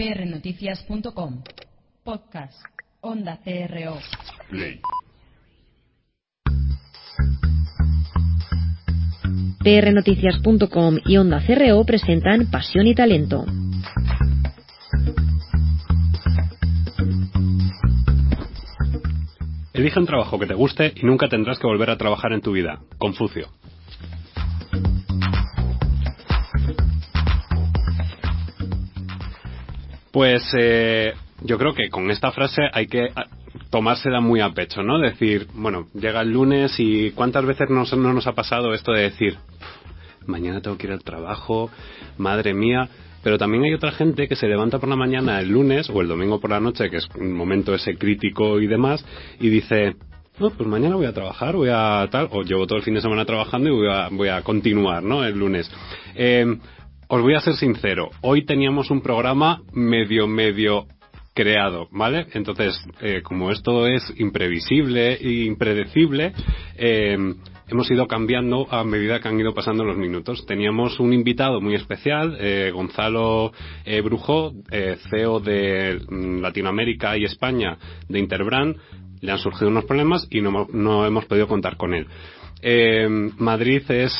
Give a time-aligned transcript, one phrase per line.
[0.00, 1.42] prnoticias.com.
[2.02, 2.64] Podcast.
[3.02, 3.98] Onda CRO.
[4.48, 4.80] Play.
[9.62, 13.44] prnoticias.com y Onda CRO presentan Pasión y Talento.
[19.74, 22.52] Elige un trabajo que te guste y nunca tendrás que volver a trabajar en tu
[22.52, 22.80] vida.
[22.96, 23.48] Confucio.
[30.12, 33.26] Pues eh, yo creo que con esta frase hay que ah,
[33.70, 34.98] tomársela muy a pecho, ¿no?
[34.98, 39.02] Decir, bueno, llega el lunes y cuántas veces nos, no nos ha pasado esto de
[39.02, 41.70] decir, "Uf, mañana tengo que ir al trabajo,
[42.18, 42.88] madre mía.
[43.22, 46.08] Pero también hay otra gente que se levanta por la mañana el lunes o el
[46.08, 49.04] domingo por la noche, que es un momento ese crítico y demás,
[49.38, 49.96] y dice,
[50.38, 53.02] no, pues mañana voy a trabajar, voy a tal, o llevo todo el fin de
[53.02, 55.22] semana trabajando y voy a, voy a continuar, ¿no?
[55.22, 55.70] El lunes.
[56.14, 56.46] Eh,
[57.12, 60.86] os voy a ser sincero, hoy teníamos un programa medio, medio
[61.34, 62.28] creado, ¿vale?
[62.34, 66.32] Entonces, eh, como esto es imprevisible e impredecible,
[66.76, 67.18] eh,
[67.66, 70.46] hemos ido cambiando a medida que han ido pasando los minutos.
[70.46, 73.50] Teníamos un invitado muy especial, eh, Gonzalo
[73.84, 77.76] eh, Brujo, eh, CEO de mm, Latinoamérica y España
[78.08, 78.76] de Interbrand.
[79.20, 82.06] Le han surgido unos problemas y no, no hemos podido contar con él.
[82.62, 84.12] Eh, Madrid es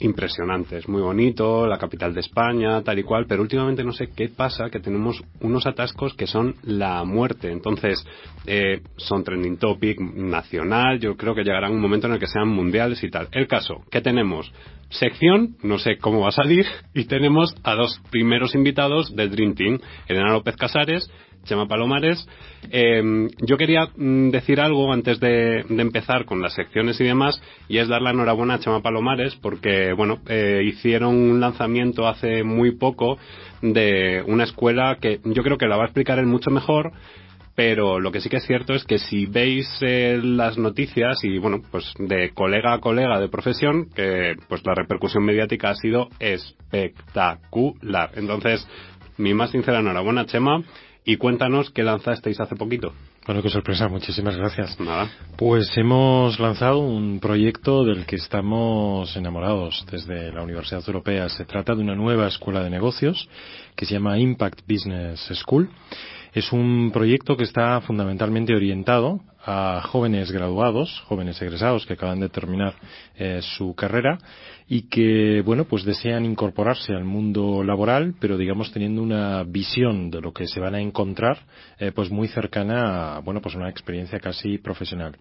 [0.00, 4.08] impresionante, es muy bonito, la capital de España, tal y cual, pero últimamente no sé
[4.14, 7.50] qué pasa, que tenemos unos atascos que son la muerte.
[7.50, 8.04] Entonces,
[8.46, 12.48] eh, son trending topic nacional, yo creo que llegará un momento en el que sean
[12.48, 13.28] mundiales y tal.
[13.32, 14.52] El caso, que tenemos
[14.90, 19.54] sección, no sé cómo va a salir, y tenemos a dos primeros invitados del Dream
[19.54, 21.10] Team, Elena López Casares,
[21.44, 22.28] Chema Palomares.
[22.70, 27.78] Eh, yo quería mm, decir algo antes de, empezar con las secciones y demás, y
[27.78, 32.72] es dar la enhorabuena a Chema Palomares porque, bueno, eh, hicieron un lanzamiento hace muy
[32.72, 33.18] poco
[33.62, 36.92] de una escuela que yo creo que la va a explicar él mucho mejor,
[37.60, 41.36] pero lo que sí que es cierto es que si veis eh, las noticias y
[41.36, 46.08] bueno pues de colega a colega de profesión que pues la repercusión mediática ha sido
[46.18, 48.66] espectacular entonces
[49.18, 50.62] mi más sincera enhorabuena Chema
[51.04, 52.94] y cuéntanos qué lanzasteis hace poquito
[53.26, 54.80] Bueno, qué sorpresa, muchísimas gracias.
[54.80, 61.28] nada Pues hemos lanzado un proyecto del que estamos enamorados desde la Universidad Europea.
[61.28, 63.28] Se trata de una nueva escuela de negocios
[63.76, 65.68] que se llama Impact Business School.
[66.32, 72.28] Es un proyecto que está fundamentalmente orientado a jóvenes graduados, jóvenes egresados que acaban de
[72.28, 72.74] terminar
[73.16, 74.18] eh, su carrera
[74.72, 80.20] y que, bueno, pues desean incorporarse al mundo laboral, pero digamos teniendo una visión de
[80.20, 81.40] lo que se van a encontrar,
[81.80, 85.16] eh, pues muy cercana a, bueno, pues una experiencia casi profesional.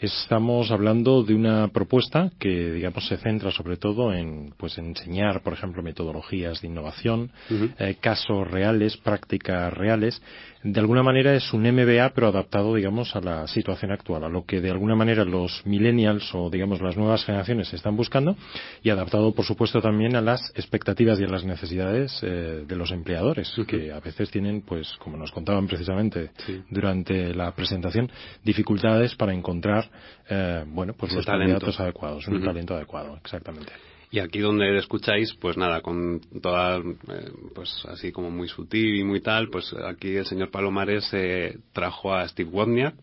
[0.00, 5.52] Estamos hablando de una propuesta que, digamos, se centra sobre todo en, pues, enseñar, por
[5.52, 7.30] ejemplo, metodologías de innovación,
[7.78, 10.20] eh, casos reales, prácticas reales.
[10.64, 14.44] De alguna manera es un MBA, pero adaptado, digamos, a la situación actual, a lo
[14.44, 18.36] que de alguna manera los millennials o, digamos, las nuevas generaciones están buscando
[18.82, 22.90] y adaptado, por supuesto, también a las expectativas y a las necesidades eh, de los
[22.90, 26.60] empleadores, que a veces tienen, pues, como nos contaban precisamente Sí.
[26.70, 28.10] durante la presentación,
[28.44, 29.88] dificultades para encontrar,
[30.28, 31.52] eh, bueno, pues Ese los talento.
[31.52, 33.72] candidatos adecuados, un talento adecuado, exactamente.
[34.10, 39.04] Y aquí donde escucháis, pues nada, con toda, eh, pues así como muy sutil y
[39.04, 42.94] muy tal, pues aquí el señor Palomares eh, trajo a Steve Wozniak,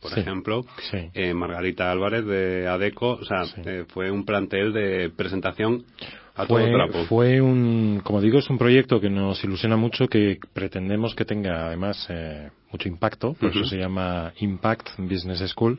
[0.00, 0.98] por Sí, ejemplo, sí.
[1.14, 3.62] eh, Margarita Álvarez de ADECO, o sea, Sí.
[3.64, 5.84] eh, fue un plantel de presentación
[6.34, 7.04] a todo fue, trapo.
[7.04, 11.66] fue un, como digo, es un proyecto que nos ilusiona mucho, que pretendemos que tenga
[11.66, 15.78] además eh, mucho impacto, por eso se llama Impact Business School,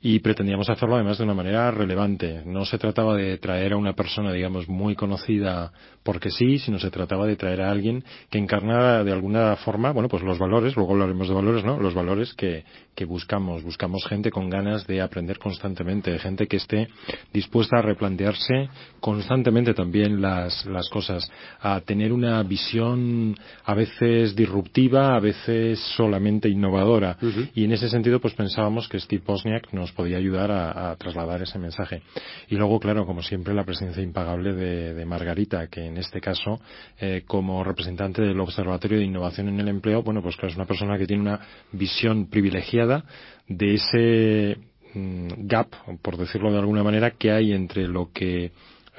[0.00, 2.42] y pretendíamos hacerlo además de una manera relevante.
[2.44, 6.90] No se trataba de traer a una persona, digamos, muy conocida porque sí, sino se
[6.90, 10.94] trataba de traer a alguien que encarnara de alguna forma, bueno, pues los valores, luego
[10.94, 11.78] hablaremos de valores, ¿no?
[11.78, 12.64] Los valores que,
[12.96, 13.62] que buscamos.
[13.62, 16.88] Buscamos gente con ganas de aprender constantemente, gente que esté
[17.32, 18.68] dispuesta a replantearse
[18.98, 21.30] constantemente también las, las cosas,
[21.60, 27.16] a tener una visión a veces disruptiva, a veces solamente innovadora.
[27.20, 27.48] Ujú.
[27.54, 31.42] Y en ese sentido, pues pensábamos que Steve Bosniak nos podía ayudar a, a trasladar
[31.42, 32.02] ese mensaje.
[32.48, 36.60] Y luego, claro, como siempre, la presencia impagable de, de Margarita, que en este caso,
[37.00, 40.66] eh, como representante del Observatorio de Innovación en el Empleo, bueno, pues claro, es una
[40.66, 41.40] persona que tiene una
[41.72, 43.04] visión privilegiada
[43.48, 44.58] de ese
[44.94, 45.68] mm, gap,
[46.00, 48.52] por decirlo de alguna manera, que hay entre lo que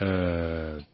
[0.03, 0.85] eh,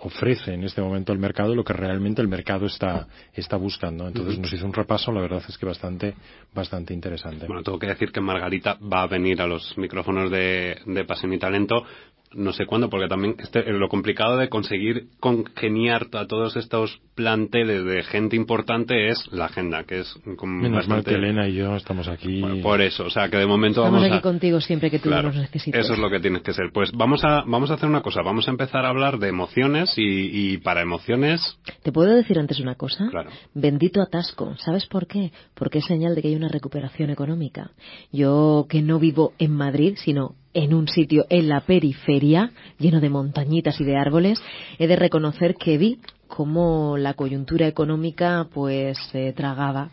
[0.00, 4.08] ofrece en este momento el mercado lo que realmente el mercado está, está buscando.
[4.08, 6.14] Entonces nos hizo un repaso, la verdad es que bastante,
[6.54, 7.46] bastante interesante.
[7.46, 11.32] Bueno, tengo que decir que Margarita va a venir a los micrófonos de, de Pasión
[11.32, 11.84] y Talento
[12.34, 17.84] no sé cuándo, porque también este, lo complicado de conseguir congeniar a todos estos planteles
[17.84, 21.74] de gente importante es la agenda, que es como Menos mal que Elena y yo
[21.76, 22.42] estamos aquí.
[22.62, 25.34] por eso, o sea, que de momento estamos vamos aquí contigo siempre que tú nos
[25.34, 25.84] necesites.
[25.84, 26.70] Eso es lo que tienes que ser.
[26.72, 29.94] Pues vamos a, vamos a hacer una cosa, vamos a empezar a hablar de emociones
[29.96, 31.58] y, y para emociones...
[31.82, 33.08] ¿Te puedo decir antes una cosa?
[33.10, 33.30] Claro.
[33.54, 34.54] Bendito atasco.
[34.58, 35.32] ¿Sabes por qué?
[35.54, 37.70] Porque es señal de que hay una recuperación económica.
[38.12, 43.10] Yo que no vivo en Madrid, sino en un sitio en la periferia, lleno de
[43.10, 44.42] montañitas y de árboles,
[44.78, 49.90] he de reconocer que vi cómo la coyuntura económica pues se tragaba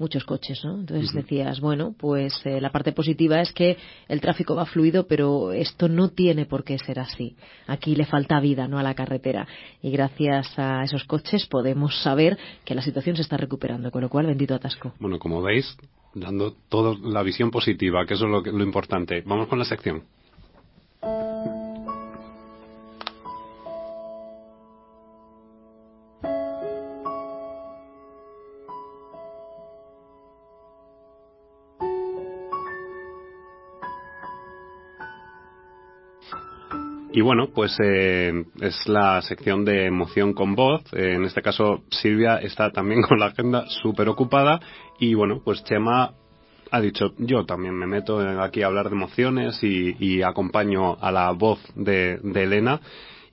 [0.00, 0.80] muchos coches, ¿no?
[0.80, 3.76] Entonces decías, bueno, pues eh, la parte positiva es que
[4.08, 7.36] el tráfico va fluido, pero esto no tiene por qué ser así.
[7.66, 8.78] Aquí le falta vida, ¿no?
[8.78, 9.46] A la carretera.
[9.82, 14.08] Y gracias a esos coches podemos saber que la situación se está recuperando, con lo
[14.08, 14.94] cual, bendito atasco.
[14.98, 15.76] Bueno, como veis,
[16.14, 19.22] dando toda la visión positiva, que eso es lo, lo importante.
[19.26, 20.04] Vamos con la sección.
[37.20, 38.32] Y bueno, pues eh,
[38.62, 40.80] es la sección de emoción con voz.
[40.94, 44.58] Eh, en este caso, Silvia está también con la agenda súper ocupada.
[44.98, 46.14] Y bueno, pues Chema
[46.70, 51.30] ha dicho, yo también me meto aquí a hablar de emociones y, acompaño a la
[51.32, 52.80] voz de, Elena.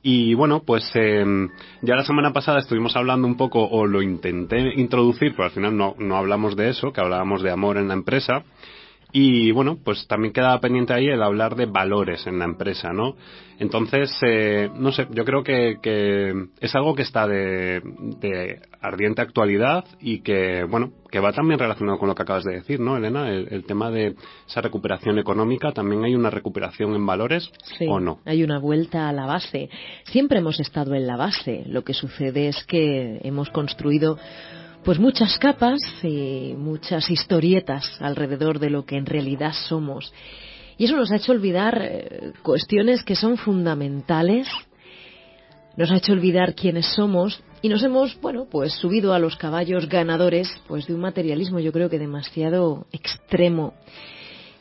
[0.04, 1.48] Y bueno, pues em,
[1.82, 5.78] ya la semana pasada estuvimos hablando un poco, o lo intenté introducir, pero al final
[5.78, 8.44] no, no hablamos de eso, que hablábamos de amor en la empresa.
[9.12, 13.16] Y bueno, pues también queda pendiente ahí el hablar de valores en la empresa, ¿no?
[13.60, 15.78] Entonces, eh, no sé, yo creo que,
[16.60, 17.82] es algo que está de,
[18.82, 22.80] ardiente actualidad y que, bueno, que va también relacionado con lo que acabas de decir,
[22.80, 23.32] ¿no, Elena?
[23.32, 24.16] El, tema de
[24.48, 27.50] esa recuperación económica, ¿también hay una recuperación en valores
[27.88, 28.20] o no?
[28.26, 29.70] Hay una vuelta a la base.
[30.04, 31.64] Siempre hemos estado en la base.
[31.66, 34.18] Lo que sucede es que hemos construido
[34.88, 40.14] pues muchas capas y muchas historietas alrededor de lo que en realidad somos.
[40.78, 44.48] Y eso nos ha hecho olvidar eh, cuestiones que son fundamentales,
[45.76, 49.90] nos ha hecho olvidar quiénes somos y nos hemos, bueno, pues subido a los caballos
[49.90, 53.74] ganadores pues de un materialismo yo creo que demasiado extremo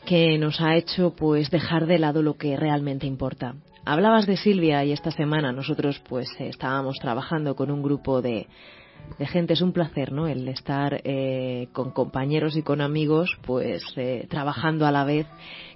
[0.05, 3.55] que nos ha hecho pues dejar de lado lo que realmente importa.
[3.85, 8.47] Hablabas de Silvia y esta semana nosotros pues estábamos trabajando con un grupo de
[9.17, 10.27] de gente es un placer, ¿no?
[10.27, 15.25] El estar eh, con compañeros y con amigos, pues eh, trabajando a la vez,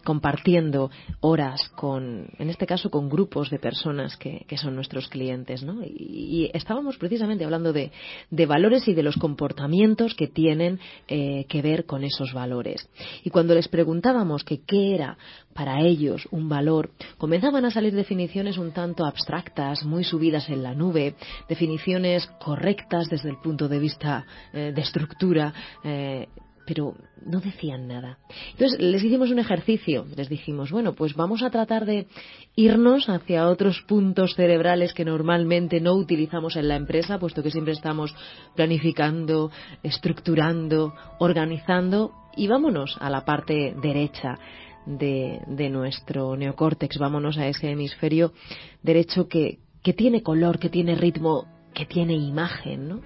[0.03, 0.91] compartiendo
[1.21, 5.81] horas con, en este caso, con grupos de personas que, que son nuestros clientes, ¿no?
[5.83, 7.91] Y, estábamos precisamente hablando de,
[8.29, 12.89] de, valores y de los comportamientos que tienen eh, que ver con esos valores.
[13.23, 15.17] Y cuando les preguntábamos que qué era
[15.53, 20.73] para ellos un valor, comenzaban a salir definiciones un tanto abstractas, muy subidas en la
[20.73, 21.15] nube,
[21.47, 25.53] definiciones correctas desde el punto de vista eh, de estructura,
[25.83, 26.27] eh,
[26.65, 26.95] pero
[27.25, 28.17] no decían nada.
[28.51, 32.07] Entonces les hicimos un ejercicio, les dijimos, bueno, pues vamos a tratar de
[32.55, 37.73] irnos hacia otros puntos cerebrales que normalmente no utilizamos en la empresa, puesto que siempre
[37.73, 38.15] estamos
[38.55, 39.51] planificando,
[39.83, 44.39] estructurando, organizando, y vámonos a la parte derecha
[44.85, 48.33] de, nuestro neocórtex, vámonos a ese hemisferio
[48.81, 53.01] derecho que, que tiene color, que tiene ritmo, que tiene imagen, ¿no?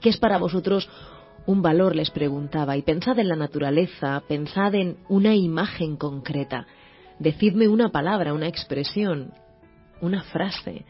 [0.00, 0.88] ¿Qué es para vosotros
[1.46, 1.94] un valor?
[1.94, 2.76] Les preguntaba.
[2.76, 6.66] Y pensad en la naturaleza, pensad en una imagen concreta.
[7.18, 9.32] Decidme una palabra, una expresión,
[10.00, 10.86] una frase,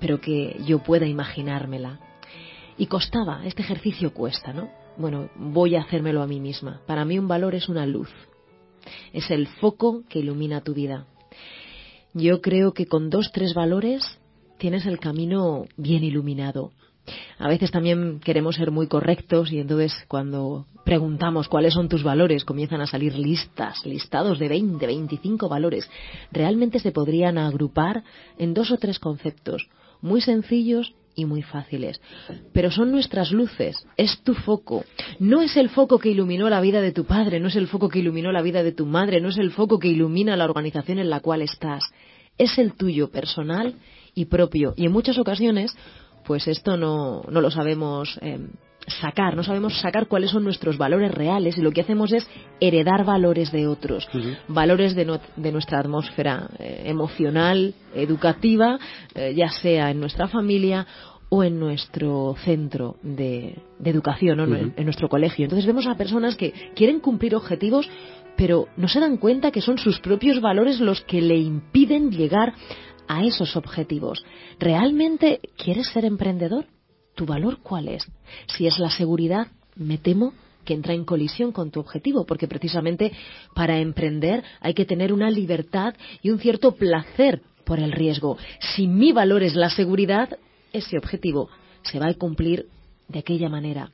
[0.00, 2.00] pero que yo pueda imaginármela.
[2.76, 4.70] Y costaba, este ejercicio cuesta, ¿no?
[4.96, 6.80] Bueno, voy a hacérmelo a mí misma.
[6.86, 8.10] Para mí un valor es una luz.
[9.12, 11.06] Es el foco que ilumina tu vida.
[12.14, 14.18] Yo creo que con dos, tres valores
[14.58, 16.72] tienes el camino bien iluminado.
[17.38, 22.44] A veces también queremos ser muy correctos y entonces cuando preguntamos cuáles son tus valores
[22.44, 25.88] comienzan a salir listas, listados de 20, 25 valores.
[26.32, 28.04] Realmente se podrían agrupar
[28.36, 29.68] en dos o tres conceptos
[30.00, 32.00] muy sencillos y muy fáciles.
[32.52, 34.84] Pero son nuestras luces, es tu foco.
[35.18, 37.88] No es el foco que iluminó la vida de tu padre, no es el foco
[37.88, 40.98] que iluminó la vida de tu madre, no es el foco que ilumina la organización
[40.98, 41.82] en la cual estás.
[42.38, 43.74] Es el tuyo personal
[44.14, 44.74] y propio.
[44.76, 45.74] Y en muchas ocasiones
[46.28, 48.38] pues esto no, no lo sabemos eh,
[48.88, 52.26] sacar, no sabemos sacar cuáles son nuestros valores reales y lo que hacemos es
[52.60, 54.08] heredar valores de otros,
[54.48, 58.78] valores de, de, nuestra atmósfera eh, emocional, educativa,
[59.14, 60.86] eh, ya sea en nuestra familia
[61.30, 65.44] o en nuestro centro de, educación, en nuestro colegio.
[65.44, 67.88] Entonces vemos a personas que quieren cumplir objetivos
[68.38, 72.54] pero no se dan cuenta que son sus propios valores los que le impiden llegar
[73.08, 74.24] a esos objetivos.
[74.60, 76.66] ¿Realmente quieres ser emprendedor?
[77.18, 78.06] ¿Tu valor cuál es?
[78.46, 80.34] Si es la seguridad, me temo
[80.64, 83.10] que entra en colisión con tu objetivo, porque precisamente
[83.56, 88.38] para emprender hay que tener una libertad y un cierto placer por el riesgo.
[88.60, 90.38] Si mi valor es la seguridad,
[90.72, 91.50] ese objetivo
[91.82, 92.66] se va a cumplir
[93.08, 93.90] de aquella manera.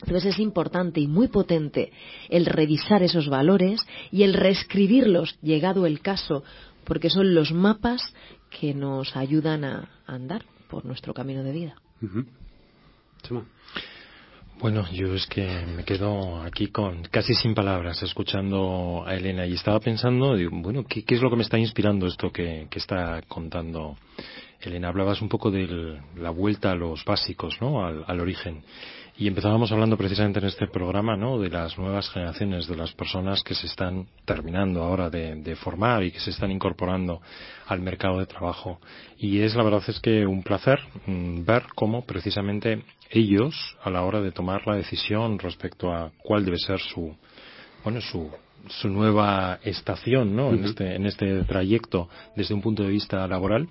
[0.00, 1.92] Entonces es importante y muy potente
[2.30, 6.44] el revisar esos valores y el reescribirlos, llegado el caso,
[6.84, 8.00] porque son los mapas
[8.48, 11.74] que nos ayudan a andar por nuestro camino de vida.
[14.60, 19.54] Bueno, yo es que me quedo aquí con casi sin palabras escuchando a Elena y
[19.54, 23.96] estaba pensando, bueno, ¿qué, es lo que me está inspirando esto que, está contando
[24.60, 24.88] Elena?
[24.88, 27.84] Hablabas un poco de la vuelta a los básicos, ¿no?
[27.84, 28.62] al origen.
[29.16, 31.38] Y empezábamos hablando precisamente en este programa, ¿no?
[31.38, 36.10] De las nuevas generaciones, de las personas que se están terminando ahora de, formar y
[36.10, 37.22] que se están incorporando
[37.68, 38.80] al mercado de trabajo.
[39.16, 44.02] Y es la verdad es que un placer mm, ver cómo precisamente ellos, a la
[44.02, 47.14] hora de tomar la decisión respecto a cuál debe ser su,
[47.82, 48.30] bueno, su,
[48.68, 50.50] su nueva estación ¿no?
[50.50, 53.68] en, este, en este trayecto desde un punto de vista laboral,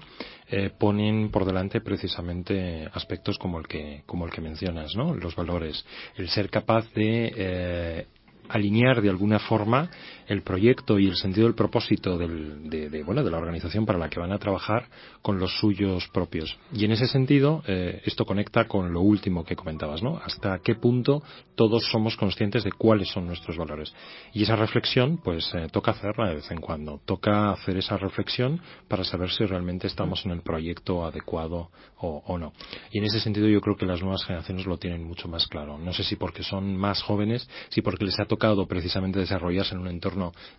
[0.49, 5.15] eh, ponen por delante precisamente aspectos como el que, como el que mencionas, ¿no?
[5.15, 5.85] los valores,
[6.15, 8.07] el ser capaz de eh,
[8.49, 9.89] alinear de alguna forma
[10.27, 14.19] el proyecto y el sentido del propósito de, bueno, de la organización para la que
[14.19, 14.87] van a trabajar
[15.21, 16.57] con los suyos propios.
[16.73, 20.17] Y en ese sentido, eh, esto conecta con lo último que comentabas, ¿no?
[20.23, 21.23] Hasta qué punto
[21.55, 23.93] todos somos conscientes de cuáles son nuestros valores.
[24.33, 27.01] Y esa reflexión, pues, eh, toca hacerla de vez en cuando.
[27.05, 31.69] Toca hacer esa reflexión para saber si realmente estamos en el proyecto adecuado
[32.05, 32.51] o no.
[32.91, 35.77] Y en ese sentido, yo creo que las nuevas generaciones lo tienen mucho más claro.
[35.77, 39.81] No sé si porque son más jóvenes, si porque les ha tocado precisamente desarrollarse en
[39.81, 40.12] un entorno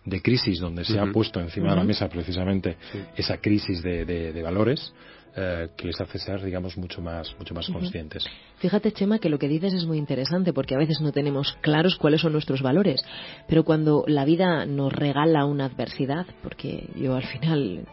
[0.05, 2.77] de crisis donde se ha puesto encima de la mesa precisamente
[3.15, 4.93] esa crisis de, valores
[5.37, 8.25] eh, que les hace ser, digamos, mucho más, mucho más conscientes.
[8.59, 11.97] Fíjate, Chema, que lo que dices es muy interesante porque a veces no tenemos claros
[11.97, 13.01] cuáles son nuestros valores,
[13.47, 17.85] pero cuando la vida nos regala una adversidad, porque yo al final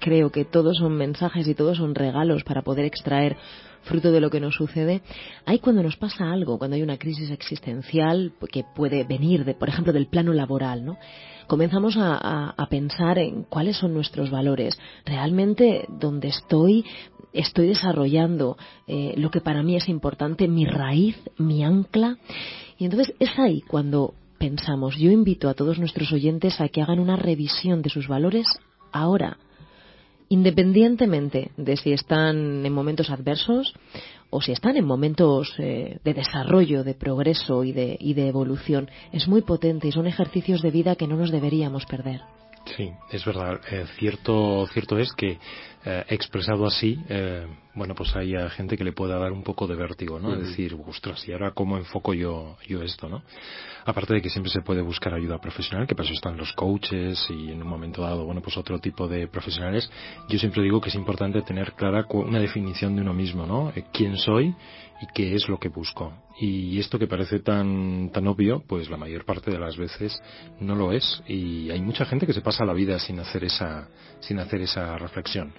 [0.00, 3.36] creo que todos son mensajes y todos son regalos para poder extraer
[3.82, 5.02] fruto de lo que nos sucede,
[5.44, 9.68] hay cuando nos pasa algo, cuando hay una crisis existencial que puede venir, de, por
[9.68, 10.98] ejemplo, del plano laboral, ¿no?
[11.46, 14.78] Comenzamos a, pensar en cuáles son nuestros valores.
[15.04, 16.84] Realmente, donde estoy,
[17.32, 22.16] estoy desarrollando eh, lo que para mí es importante, mi raíz, mi ancla.
[22.78, 24.96] Y entonces es ahí cuando pensamos.
[24.96, 28.46] Yo invito a todos nuestros oyentes a que hagan una revisión de sus valores
[28.90, 29.36] ahora
[30.32, 33.74] independientemente de si están en momentos adversos
[34.30, 38.88] o si están en momentos eh, de desarrollo, de progreso y de, y de evolución.
[39.12, 42.22] Es muy potente y son ejercicios de vida que no nos deberíamos perder.
[42.64, 43.60] Sí, es verdad.
[43.70, 45.38] Eh, cierto, cierto es que
[45.84, 49.74] eh, expresado así, eh, bueno, pues hay gente que le pueda dar un poco de
[49.74, 50.36] vértigo, ¿no?
[50.36, 53.22] Decir, ostras, ¿y ahora cómo enfoco yo, yo esto, no?
[53.84, 57.26] Aparte de que siempre se puede buscar ayuda profesional, que para eso están los coaches
[57.30, 59.90] y en un momento dado, bueno, pues otro tipo de profesionales.
[60.28, 63.72] Yo siempre digo que es importante tener clara una definición de uno mismo, ¿no?
[63.92, 64.54] ¿Quién soy
[65.02, 66.12] y qué es lo que busco?
[66.38, 70.16] Y esto que parece tan, tan obvio, pues la mayor parte de las veces
[70.60, 71.20] no lo es.
[71.26, 73.88] Y hay mucha gente que se pasa la vida sin hacer esa,
[74.20, 75.52] sin hacer esa reflexión.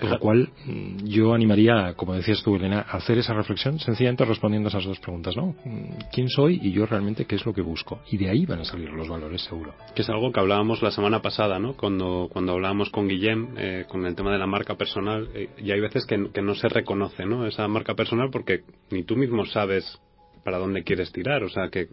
[0.00, 4.24] Con lo cual, mm, yo animaría, como decías tú, Elena, a hacer esa reflexión sencillamente
[4.24, 5.54] respondiendo a esas dos preguntas, ¿no?
[5.64, 8.00] Mm, ¿Quién soy y yo realmente qué es lo que busco?
[8.10, 9.74] Y de ahí van a salir los valores, seguro.
[9.94, 11.74] Que es algo que hablábamos la semana pasada, ¿no?
[11.74, 15.70] Cuando, cuando hablábamos con Guillem, eh, con el tema de la marca personal, eh, y
[15.70, 17.46] hay veces que, que no se reconoce, ¿no?
[17.46, 20.00] Esa marca personal porque ni tú mismo sabes
[20.44, 21.42] para dónde quieres tirar.
[21.44, 21.88] O sea que,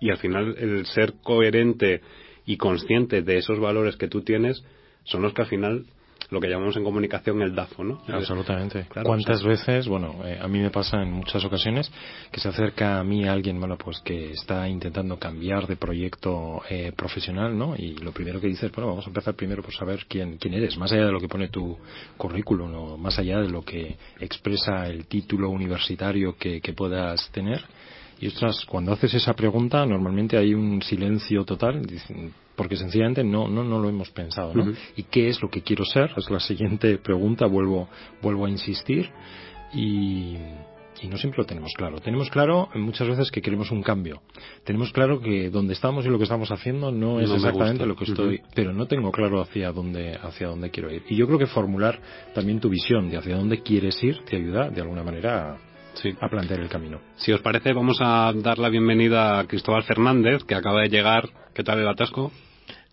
[0.00, 2.00] y al final el ser coherente
[2.44, 4.64] y consciente de esos valores que tú tienes
[5.04, 5.86] son los que al final
[6.30, 8.02] lo que llamamos en comunicación el DAFO, ¿no?
[8.08, 8.86] Absolutamente.
[9.02, 11.90] ¿Cuántas veces, bueno, eh, a mí me pasa en muchas ocasiones
[12.30, 16.92] que se acerca a mí alguien, bueno, pues que está intentando cambiar de proyecto eh,
[16.96, 17.74] profesional, ¿no?
[17.76, 20.76] Y lo primero que dices, bueno, vamos a empezar primero por saber quién, quién eres,
[20.76, 21.76] más allá de lo que pone tu
[22.16, 27.64] currículum, o más allá de lo que expresa el título universitario que, que puedas tener
[28.18, 31.82] y ostras, cuando haces esa pregunta, normalmente hay un silencio total,
[32.54, 34.72] porque sencillamente no, no, no lo hemos pensado, ¿no?
[34.96, 36.10] ¿Y qué es lo que quiero ser?
[36.16, 37.88] Es la siguiente pregunta, vuelvo,
[38.22, 39.10] vuelvo a insistir.
[39.74, 40.36] Y,
[41.02, 42.00] y no siempre lo tenemos claro.
[42.00, 44.22] Tenemos claro muchas veces que queremos un cambio.
[44.64, 48.04] Tenemos claro que donde estamos y lo que estamos haciendo no es exactamente lo que
[48.04, 51.02] estoy, pero no tengo claro hacia dónde, hacia dónde quiero ir.
[51.08, 52.00] Y yo creo que formular
[52.34, 55.58] también tu visión de hacia dónde quieres ir te ayuda de alguna manera
[56.02, 56.16] sí.
[56.20, 57.00] a plantear el camino.
[57.16, 61.28] Si os parece, vamos a dar la bienvenida a Cristóbal Fernández, que acaba de llegar.
[61.54, 62.32] ¿Qué tal el atasco?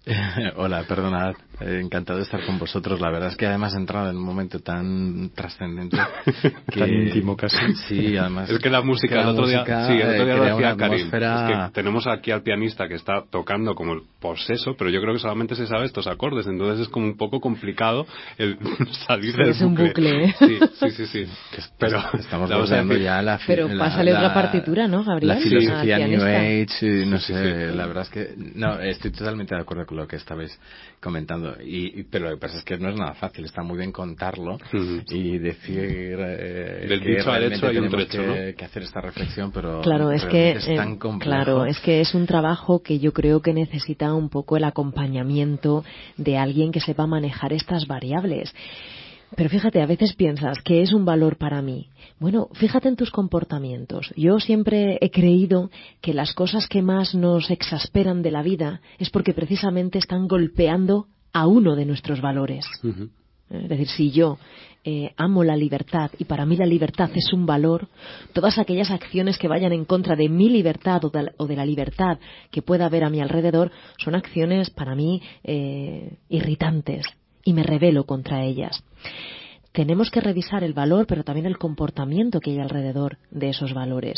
[0.57, 1.35] Hola, perdonad.
[1.65, 2.99] Eh, encantado de estar con vosotros.
[2.99, 5.97] La verdad es que además he entrado en un momento tan trascendente.
[6.75, 7.57] tan íntimo casi.
[7.87, 8.49] Sí, además.
[8.49, 11.07] Es que la música, el otro día, sí, el otro día lo decía Karim.
[11.07, 15.13] Es que tenemos aquí al pianista que está tocando como el poseso, pero yo creo
[15.13, 18.05] que solamente se sabe estos acordes, entonces es como un poco complicado
[18.37, 18.57] el
[19.07, 20.25] salir del es un bucle.
[20.25, 20.35] ¿eh?
[20.37, 21.05] Sí, sí, sí.
[21.05, 21.25] sí.
[21.77, 25.27] Pero estamos hablando ya la Pero pásale la, otra partitura, ¿no, Gabriel?
[25.29, 29.85] La filosofía New Age, no sé, la verdad es que no, estoy totalmente de acuerdo
[29.85, 30.59] con lo que estabais
[31.03, 31.55] comentando.
[31.63, 34.57] Y, pero lo que pasa es que no es nada fácil, está muy bien contarlo
[35.09, 39.01] y decir eh, Del que dicho al hecho hay un trecho, que, que, hacer esta
[39.01, 41.29] reflexión, pero claro, es que es tan complejo.
[41.29, 45.83] Claro, es que es un trabajo que yo creo que necesita un poco el acompañamiento
[46.17, 48.53] de alguien que sepa manejar estas variables.
[49.35, 51.87] Pero fíjate, a veces piensas que es un valor para mí.
[52.19, 54.13] Bueno, fíjate en tus comportamientos.
[54.15, 55.69] Yo siempre he creído
[56.01, 61.07] que las cosas que más nos exasperan de la vida es porque precisamente están golpeando
[61.31, 62.65] a uno de nuestros valores.
[63.49, 64.37] Es decir, si yo
[64.83, 67.87] eh, amo la libertad y para mí la libertad es un valor,
[68.33, 72.19] todas aquellas acciones que vayan en contra de mi libertad o de, la libertad
[72.51, 77.05] que pueda haber a mi alrededor son acciones para mí eh, irritantes
[77.43, 78.83] y me rebelo contra ellas.
[79.71, 84.15] Tenemos que revisar el valor, pero también el comportamiento que hay alrededor de esos valores.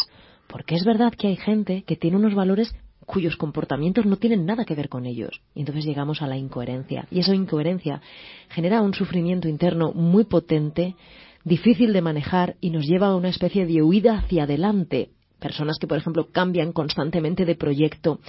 [0.48, 4.66] Porque es verdad que hay gente que tiene unos valores cuyos comportamientos no tienen nada
[4.66, 5.42] que ver con ellos.
[5.54, 7.08] Y entonces llegamos a la incoherencia.
[7.10, 8.02] Y esa incoherencia
[8.50, 10.96] genera un sufrimiento interno muy potente,
[11.44, 15.88] difícil de manejar y nos lleva a una especie de huida hacia adelante personas que,
[15.88, 18.20] por ejemplo, cambian constantemente de proyecto,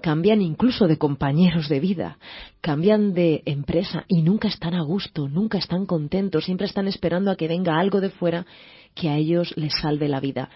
[0.00, 2.18] cambian incluso de compañeros de vida,
[2.60, 7.36] cambian de empresa y nunca están a gusto, nunca están contentos, siempre están esperando a
[7.36, 8.46] que venga algo de fuera
[8.94, 10.50] que a ellos les salve la vida.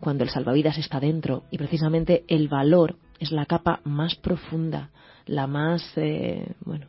[0.00, 4.90] Cuando el salvavidas está dentro y precisamente el valor es la capa más profunda,
[5.26, 6.86] la más, eh, bueno,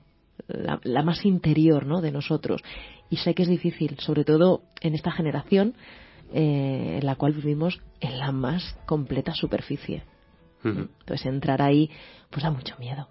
[0.47, 2.01] la, la más interior, ¿no?
[2.01, 2.61] De nosotros.
[3.09, 5.73] Y sé que es difícil, sobre todo en esta generación
[6.33, 10.03] eh, en la cual vivimos en la más completa superficie.
[10.63, 11.89] Entonces entrar ahí
[12.29, 13.07] pues da mucho miedo.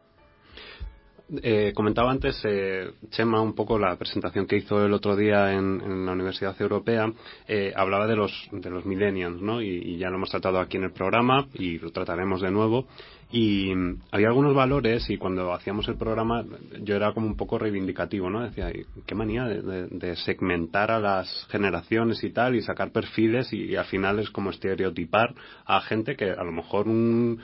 [1.42, 6.06] Eh, comentaba antes, eh, Chema, un poco la presentación que hizo el otro día en,
[6.06, 7.12] la Universidad Europea,
[7.46, 9.60] eh, hablaba de los, de los millennials, ¿no?
[9.60, 12.86] Y, ya lo hemos tratado aquí en el programa y lo trataremos de nuevo.
[13.30, 16.46] Y mm, había algunos valores y cuando hacíamos el programa
[16.80, 18.42] yo era como un poco reivindicativo, ¿no?
[18.42, 18.72] Decía,
[19.04, 24.18] qué manía de, segmentar a las generaciones y tal y sacar perfiles y, al final
[24.18, 25.34] es como estereotipar
[25.66, 27.40] a gente que a lo mejor un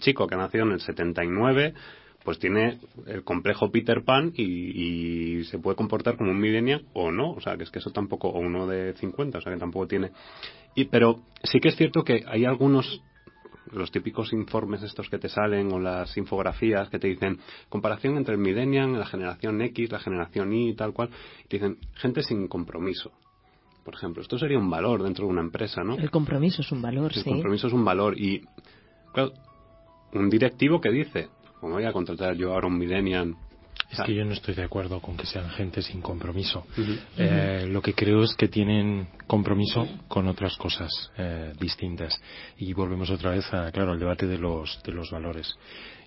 [0.00, 1.74] chico que nació en el 79
[2.24, 7.32] pues tiene el complejo Peter Pan y, se puede comportar como un millennial o no,
[7.32, 9.88] o sea, que es que eso tampoco, o uno de 50, o sea, que tampoco
[9.88, 10.12] tiene.
[10.74, 13.02] Y, pero sí que es cierto que hay algunos,
[13.72, 18.34] los típicos informes estos que te salen o las infografías que te dicen comparación entre
[18.34, 21.10] el millennial, la generación X, la generación Y y tal cual,
[21.44, 23.10] y te dicen gente sin compromiso.
[23.84, 25.96] Por ejemplo, esto sería un valor dentro de una empresa, ¿no?
[25.96, 27.20] El compromiso es un valor, sí.
[27.20, 28.42] El compromiso es un valor y,
[29.12, 29.32] claro,
[30.12, 31.28] un directivo que dice,
[31.62, 33.36] ¿Cómo voy a contratar yo ahora un millennial?
[33.88, 36.66] Es que yo no estoy de acuerdo con que sean gente sin compromiso.
[37.16, 42.20] Eh, lo que creo es que tienen compromiso con otras cosas eh, distintas.
[42.58, 45.54] Y volvemos otra vez a, claro, al debate de los, de los valores.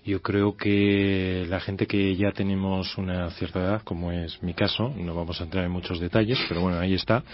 [0.04, 4.92] Yo creo que la gente que ya tenemos una cierta edad, como es mi caso,
[4.94, 7.24] no vamos a entrar en muchos detalles, pero bueno, ahí está.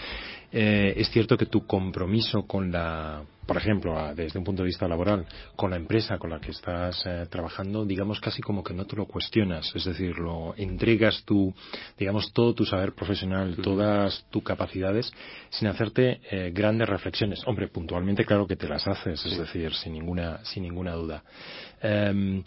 [0.49, 4.87] Eh, es cierto que tu compromiso con la, por ejemplo, desde un punto de vista
[4.87, 5.25] laboral,
[5.55, 8.95] con la empresa con la que estás eh, trabajando, digamos casi como que no te
[8.95, 11.53] lo cuestionas, es decir, lo entregas tu,
[11.97, 15.11] digamos, todo tu saber profesional, todas tus capacidades,
[15.49, 17.45] sin hacerte eh, grandes reflexiones.
[17.45, 21.23] Hombre, puntualmente claro que te las haces, es decir, sin ninguna, sin ninguna duda.
[21.81, 22.43] Em,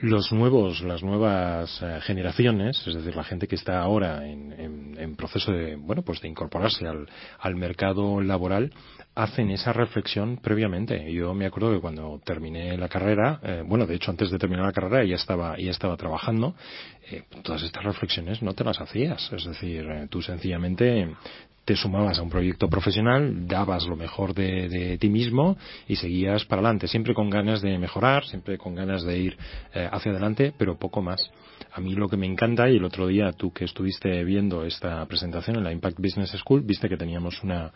[0.00, 4.52] los nuevos, las nuevas eh, generaciones, es decir, la gente que está ahora en,
[4.96, 8.72] en, proceso de, bueno, pues de incorporarse al, mercado laboral,
[9.16, 11.12] hacen esa reflexión previamente.
[11.12, 14.66] Yo me acuerdo que cuando terminé la carrera, eh, bueno, de hecho antes de terminar
[14.66, 16.54] la carrera ya estaba, ya estaba trabajando,
[17.10, 19.32] eh, todas estas reflexiones no te las hacías.
[19.32, 21.16] Es decir, tú sencillamente
[21.68, 26.62] te sumabas a un proyecto profesional, dabas lo mejor de, ti mismo y seguías para
[26.62, 29.36] adelante, siempre con ganas de mejorar, siempre con ganas de ir
[29.74, 31.20] eh, hacia adelante, pero poco más.
[31.70, 35.04] A mí lo que me encanta, y el otro día tú que estuviste viendo esta
[35.04, 37.70] presentación en la Impact Business School, viste que teníamos una,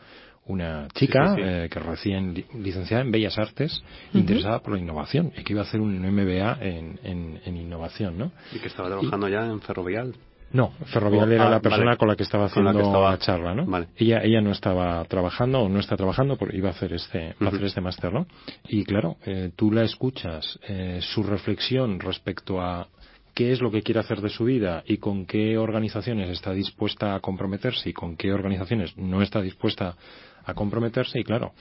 [0.46, 3.82] una chica eh, que recién licenciada en Bellas Artes,
[4.14, 6.98] interesada por la innovación, y que iba a hacer un MBA en,
[7.44, 8.32] en, innovación, ¿no?
[8.54, 10.14] Y que estaba trabajando ya en Ferrovial.
[10.52, 13.86] No, Ferrovial oh, era ah, la persona con la que estaba haciendo la, charla, ¿no?
[13.96, 17.46] Ella, ella no estaba trabajando o no está trabajando porque iba a hacer este, va
[17.46, 18.26] a hacer este máster, ¿no?
[18.68, 22.88] Y claro, eh, tú la escuchas, eh, su reflexión respecto a
[23.34, 27.14] qué es lo que quiere hacer de su vida y con qué organizaciones está dispuesta
[27.14, 29.96] a comprometerse y con qué organizaciones no está dispuesta
[30.44, 31.18] a comprometerse.
[31.18, 31.52] Y claro,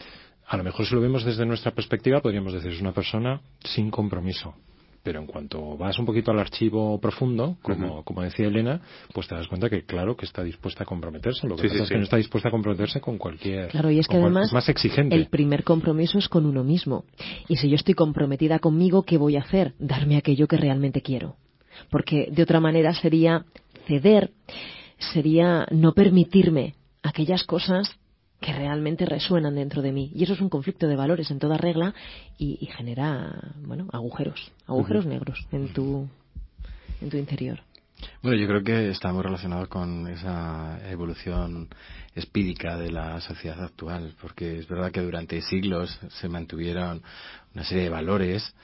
[0.47, 3.89] a lo mejor si lo vemos desde nuestra perspectiva podríamos decir es una persona sin
[3.89, 4.53] compromiso
[5.03, 8.81] pero en cuanto vas un poquito al archivo profundo, como, como decía Elena,
[9.13, 11.47] pues te das cuenta que claro que está dispuesta a comprometerse.
[11.47, 13.69] Lo que pasa es que no está dispuesta a comprometerse con cualquier.
[13.69, 15.15] Claro, y es que además más exigente.
[15.15, 17.05] el primer compromiso es con uno mismo.
[17.47, 19.73] Y si yo estoy comprometida conmigo, ¿qué voy a hacer?
[19.79, 21.35] Darme aquello que realmente quiero.
[21.89, 23.45] Porque de otra manera sería
[23.87, 24.31] ceder,
[25.13, 27.97] sería no permitirme aquellas cosas
[28.41, 30.11] que realmente resuenan dentro de mí.
[30.15, 31.93] Y eso es un conflicto de valores en toda regla
[32.39, 36.07] y, genera, bueno, agujeros, agujeros negros en tu,
[37.01, 37.61] en tu interior.
[38.21, 41.69] Bueno, yo creo que está muy relacionado con esa evolución
[42.15, 47.01] espídica de la sociedad actual, porque es verdad que durante siglos se mantuvieron
[47.53, 48.55] una serie de valores,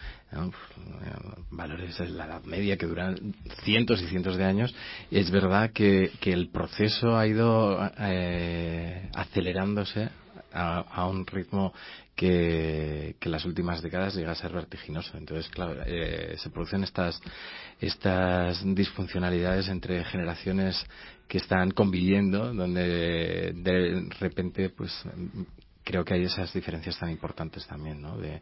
[1.49, 4.73] valores de la Edad Media que duran cientos y cientos de años,
[5.11, 10.09] es verdad que, el proceso ha ido eh, acelerándose
[10.53, 11.73] a, un ritmo
[12.17, 15.17] que, en las últimas décadas llega a ser vertiginoso.
[15.17, 17.21] Entonces, claro, eh, se producen estas,
[17.79, 20.83] estas disfuncionalidades entre generaciones
[21.27, 24.91] que están conviviendo, donde de repente, pues,
[25.87, 28.17] creo que hay esas diferencias tan importantes también, ¿no?
[28.17, 28.41] De,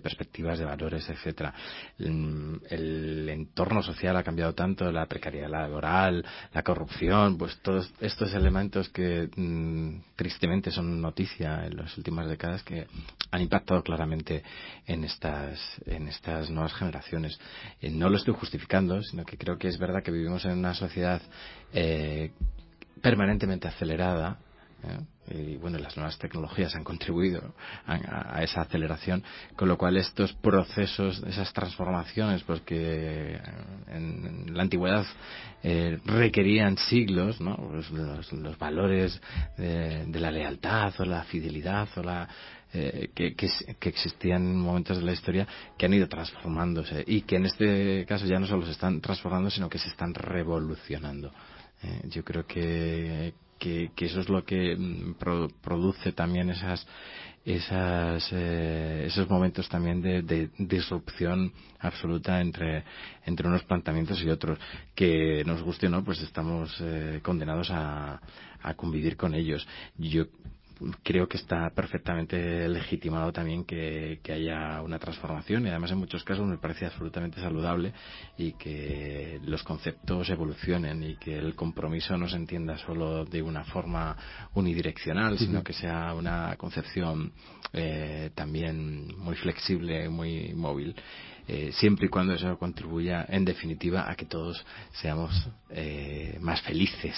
[0.00, 1.52] perspectivas, de valores, etcétera.
[1.98, 8.32] Mm, el, entorno social ha cambiado tanto, la precariedad laboral, la corrupción, pues todos estos
[8.32, 12.86] elementos que mm, tristemente son noticia en las últimas décadas que
[13.32, 14.44] han impactado claramente
[14.86, 17.40] en estas, en estas nuevas generaciones.
[17.80, 20.74] Eh, no lo estoy justificando, sino que creo que es verdad que vivimos en una
[20.74, 21.20] sociedad
[21.72, 22.30] eh,
[23.02, 24.38] permanentemente acelerada,
[24.88, 25.00] ¿eh?
[25.30, 27.54] y bueno, las nuevas tecnologías han contribuido
[27.86, 29.22] a, esa aceleración,
[29.56, 33.40] con lo cual estos procesos, esas transformaciones, pues que
[33.88, 35.06] en, la antigüedad
[35.62, 37.56] eh, requerían siglos, ¿no?
[37.56, 39.20] Pues los, valores
[39.56, 42.28] de, la lealtad o la fidelidad o la
[42.76, 45.46] eh, que, que, existían en momentos de la historia
[45.78, 49.48] que han ido transformándose y que en este caso ya no solo se están transformando,
[49.48, 51.32] sino que se están revolucionando.
[51.84, 55.14] Eh, yo creo que, que, eso es lo que mm,
[55.62, 56.86] produce también esas,
[57.44, 62.84] esas eh, esos momentos también de, disrupción absoluta entre,
[63.24, 64.58] entre unos planteamientos y otros.
[64.94, 68.20] Que nos guste o no pues estamos eh, condenados a,
[68.62, 69.66] a convivir con ellos.
[69.96, 70.26] Yo
[71.02, 75.66] creo que está perfectamente legitimado también que, haya una transformación.
[75.66, 77.92] Y además en muchos casos me parece absolutamente saludable
[78.36, 83.64] y que los conceptos evolucionen y que el compromiso no se entienda solo de una
[83.64, 84.16] forma
[84.54, 87.32] unidireccional, sino que sea una concepción
[87.72, 90.94] eh, también muy flexible, muy móvil
[91.46, 97.14] eh, siempre y cuando eso contribuya, en definitiva, a que todos seamos eh, más felices.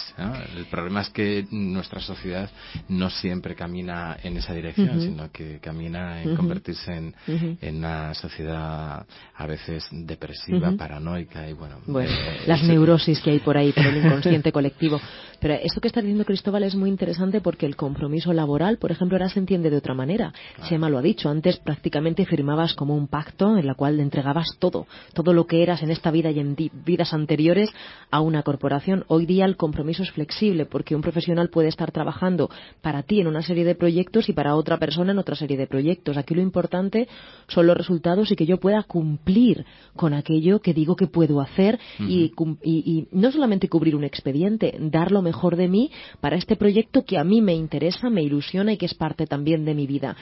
[0.57, 2.51] El problema es que nuestra sociedad
[2.89, 9.07] no siempre camina en esa dirección, sino que camina en convertirse en, en, una sociedad
[9.35, 11.81] a veces depresiva, paranoica y bueno.
[11.87, 15.01] bueno eh, las neurosis que hay por ahí, por el inconsciente colectivo.
[15.39, 19.17] Pero esto que está diciendo Cristóbal es muy interesante porque el compromiso laboral, por ejemplo,
[19.17, 20.33] ahora se entiende de otra manera.
[20.69, 24.87] Sema lo ha dicho, antes prácticamente firmabas como un pacto en la cual entregabas todo,
[25.13, 27.69] todo lo que eras en esta vida y en vidas anteriores
[28.11, 29.05] a una corporación.
[29.09, 32.49] Hoy día el compromiso es flexible porque un profesional puede estar trabajando
[32.81, 35.67] para ti en una serie de proyectos y para otra persona en otra serie de
[35.67, 36.17] proyectos.
[36.17, 37.09] Aquí lo importante
[37.47, 41.79] son los resultados y que yo pueda cumplir con aquello que digo que puedo hacer
[41.99, 45.91] y, y no solamente cubrir un expediente, darlo mejor de mí
[46.23, 49.67] para este proyecto que a mí me interesa, me ilusiona y que es parte también
[49.67, 50.17] de mi vida.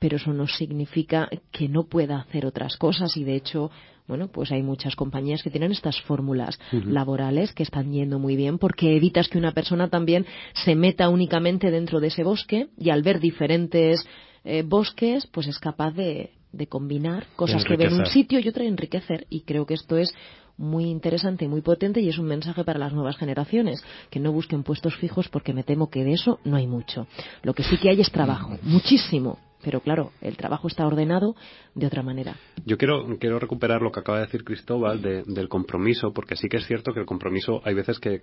[0.00, 3.70] Pero eso no significa que no pueda hacer otras cosas y de hecho
[4.10, 8.58] bueno, pues hay muchas compañías que tienen estas fórmulas laborales que están yendo muy bien
[8.58, 13.02] porque evitas que una persona también se meta únicamente dentro de ese bosque y al
[13.02, 14.04] ver diferentes
[14.42, 16.32] eh, bosques, pues es capaz de,
[16.68, 19.28] combinar cosas que ve en un sitio y otra enriquecer.
[19.30, 20.12] Y creo que esto es
[20.56, 24.32] muy interesante y muy potente y es un mensaje para las nuevas generaciones, que no
[24.32, 27.06] busquen puestos fijos porque me temo que de eso no hay mucho.
[27.44, 31.34] Lo que sí que hay es trabajo, muchísimo, pero claro, el trabajo está ordenado
[31.74, 32.36] de otra manera.
[32.64, 36.58] Yo quiero, quiero recuperar lo que acaba de decir Cristóbal del compromiso, porque sí que
[36.58, 38.20] es cierto que el compromiso, hay veces que,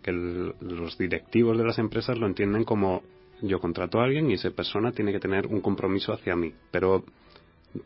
[0.61, 3.01] los directivos de las empresas lo entienden como
[3.41, 7.03] yo contrato a alguien y esa persona tiene que tener un compromiso hacia mí, pero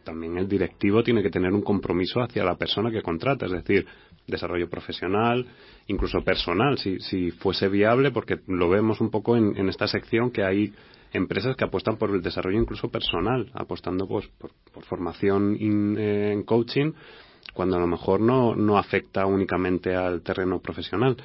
[0.04, 3.86] también el directivo tiene que tener un compromiso hacia la persona que contrata, es decir,
[4.28, 5.46] desarrollo profesional,
[5.88, 10.44] incluso personal, si, si fuese viable, porque lo vemos un poco en, esta sección que
[10.44, 10.74] hay
[11.12, 14.52] empresas que apuestan por el desarrollo incluso personal, apostando pues, por,
[14.84, 15.58] formación
[15.97, 16.93] eh, en coaching
[17.54, 21.17] cuando a lo mejor no, no afecta únicamente al terreno profesional.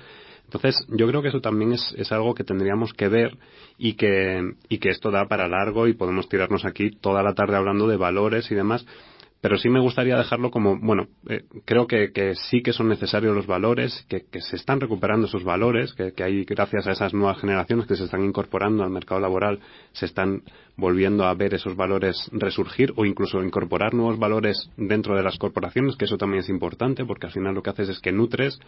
[0.45, 3.37] Entonces, yo creo que eso también es, es, algo que tendríamos que ver
[3.79, 7.57] y que, y que esto da para largo y podemos tirarnos aquí toda la tarde
[7.57, 8.87] hablando de valores y demás,
[9.47, 13.47] pero sí me gustaría dejarlo como, bueno, eh, creo que, sí que son necesarios los
[13.47, 17.41] valores, que, que se están recuperando esos valores, que, que, hay gracias a esas nuevas
[17.41, 19.61] generaciones que se están incorporando al mercado laboral,
[19.93, 20.43] se están
[20.77, 25.95] volviendo a ver esos valores resurgir o incluso incorporar nuevos valores dentro de las corporaciones,
[25.95, 28.59] que eso también es importante porque al final lo que haces es que nutres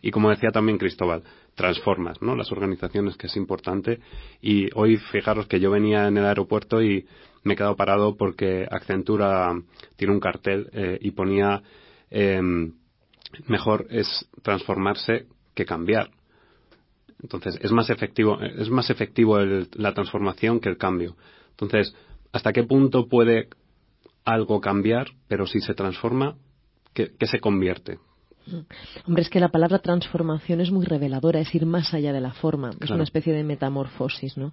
[0.00, 1.24] y como decía también Cristóbal,
[1.56, 2.36] transformas, ¿no?
[2.36, 3.98] Las organizaciones que es importante
[4.40, 7.06] y hoy fijaros que yo venía en el aeropuerto y
[7.48, 9.58] me he quedado parado porque Accentura
[9.96, 11.62] tiene un cartel eh, y ponía
[12.10, 12.40] eh,
[13.46, 16.10] mejor es transformarse que cambiar.
[17.22, 21.16] Entonces es más efectivo es más efectivo el, la transformación que el cambio.
[21.50, 21.94] Entonces
[22.32, 23.48] hasta qué punto puede
[24.24, 26.36] algo cambiar, pero si se transforma,
[26.92, 27.98] ¿qué, qué se convierte?
[29.06, 32.32] Hombre, es que la palabra transformación es muy reveladora, es ir más allá de la
[32.32, 32.84] forma, claro.
[32.84, 34.52] es una especie de metamorfosis, ¿no?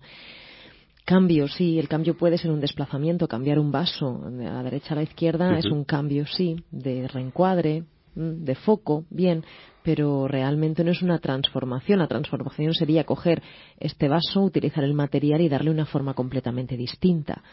[1.05, 4.97] Cambio, sí, el cambio puede ser un desplazamiento, cambiar un vaso de la derecha a
[4.97, 5.59] la izquierda uh -huh.
[5.59, 7.83] es un cambio, sí, de reencuadre,
[8.15, 9.43] de foco, bien,
[9.83, 11.99] pero realmente no es una transformación.
[11.99, 13.43] La transformación sería coger
[13.79, 17.43] este vaso, utilizar el material y darle una forma completamente distinta.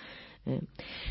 [0.46, 0.60] ¿eh?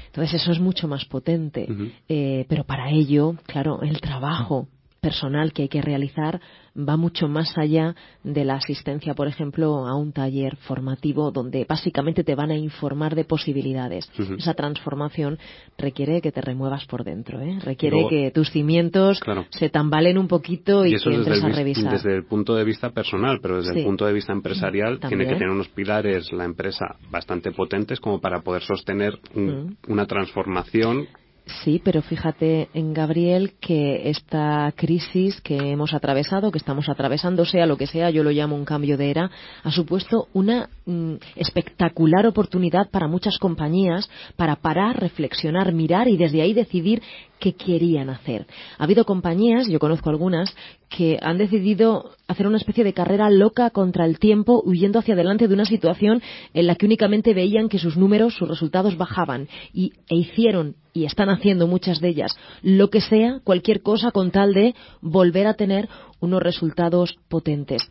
[0.08, 1.68] Entonces eso es mucho más potente.
[1.70, 1.92] Uh -huh.
[2.10, 4.68] eh, pero para ello, claro, el trabajo
[5.02, 6.40] personal que hay que realizar
[6.78, 12.24] va mucho más allá de la asistencia, por ejemplo, a un taller formativo donde básicamente
[12.24, 14.10] te van a informar de posibilidades.
[14.18, 14.38] Uh -huh.
[14.38, 15.40] Esa transformación
[15.78, 17.58] requiere que te remuevas por dentro, ¿eh?
[17.64, 19.48] requiere Luego, que tus cimientos claro.
[19.50, 21.92] se tambalen un poquito y, y que entres a revisar.
[21.94, 23.80] Desde el punto de vista personal, pero desde sí.
[23.80, 25.20] el punto de vista empresarial También.
[25.22, 29.66] tiene que tener unos pilares la empresa bastante potentes como para poder sostener un, uh
[29.66, 29.76] -huh.
[29.88, 31.08] una transformación
[31.46, 37.66] Sí, pero fíjate en Gabriel que esta crisis que hemos atravesado, que estamos atravesando, sea
[37.66, 39.32] lo que sea, yo lo llamo un cambio de era,
[39.64, 46.42] ha supuesto una mm, espectacular oportunidad para muchas compañías para parar, reflexionar, mirar y desde
[46.42, 47.02] ahí decidir
[47.42, 48.46] qué querían hacer.
[48.78, 50.56] Ha habido compañías, yo conozco algunas,
[50.88, 55.48] que han decidido hacer una especie de carrera loca contra el tiempo, huyendo hacia adelante
[55.48, 56.22] de una situación
[56.54, 61.06] en la que únicamente veían que sus números, sus resultados bajaban y, e hicieron y
[61.06, 65.56] están haciendo muchas de ellas lo que sea, cualquier cosa con tal de volver a
[65.56, 67.82] tener unos resultados potentes.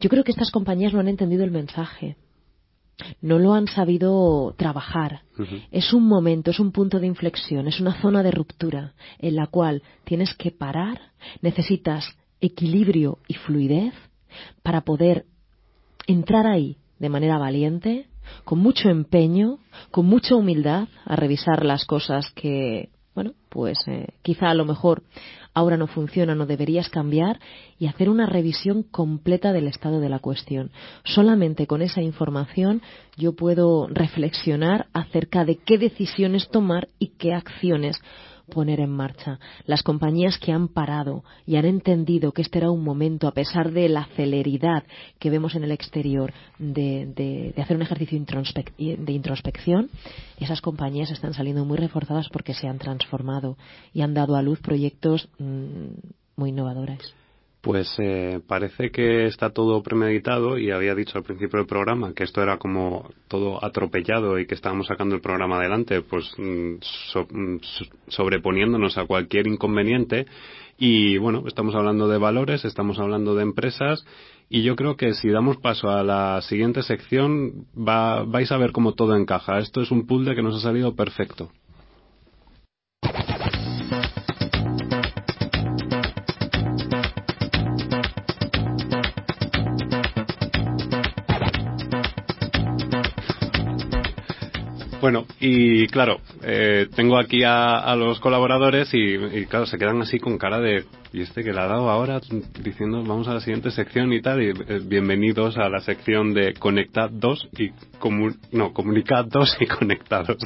[0.00, 2.16] Yo creo que estas compañías no han entendido el mensaje
[3.20, 5.22] no lo han sabido trabajar.
[5.38, 5.66] Uh -huh.
[5.70, 9.46] Es un momento, es un punto de inflexión, es una zona de ruptura en la
[9.46, 11.00] cual tienes que parar,
[11.42, 13.94] necesitas equilibrio y fluidez
[14.62, 15.24] para poder
[16.06, 18.06] entrar ahí de manera valiente,
[18.44, 19.58] con mucho empeño,
[19.90, 25.02] con mucha humildad a revisar las cosas que, bueno, pues eh, quizá a lo mejor
[25.58, 27.40] ahora no funciona, no deberías cambiar
[27.78, 30.70] y hacer una revisión completa del estado de la cuestión.
[31.04, 32.80] Solamente con esa información
[33.16, 38.00] yo puedo reflexionar acerca de qué decisiones tomar y qué acciones
[38.48, 39.38] poner en marcha.
[39.66, 43.72] Las compañías que han parado y han entendido que este era un momento, a pesar
[43.72, 44.84] de la celeridad
[45.18, 49.90] que vemos en el exterior de, de, de hacer un ejercicio de introspección,
[50.38, 53.56] esas compañías están saliendo muy reforzadas porque se han transformado
[53.92, 55.88] y han dado a luz proyectos mmm,
[56.36, 57.14] muy innovadores.
[57.68, 62.24] Pues eh, parece que está todo premeditado y había dicho al principio del programa que
[62.24, 66.76] esto era como todo atropellado y que estábamos sacando el programa adelante, pues mm,
[67.12, 67.58] so, mm,
[68.06, 70.24] sobreponiéndonos a cualquier inconveniente.
[70.78, 74.02] Y bueno, estamos hablando de valores, estamos hablando de empresas
[74.48, 78.72] y yo creo que si damos paso a la siguiente sección va, vais a ver
[78.72, 79.58] cómo todo encaja.
[79.58, 81.50] Esto es un puzzle que nos ha salido perfecto.
[95.08, 100.18] Bueno, y claro, eh, tengo aquí a, a los colaboradores y, claro, se quedan así
[100.18, 102.20] con cara de, ¿y este que le ha dado ahora?
[102.62, 106.52] Diciendo, vamos a la siguiente sección y tal, y eh, bienvenidos a la sección de
[106.52, 107.70] Conectados y,
[108.52, 110.36] no, Comunicados y Conectados.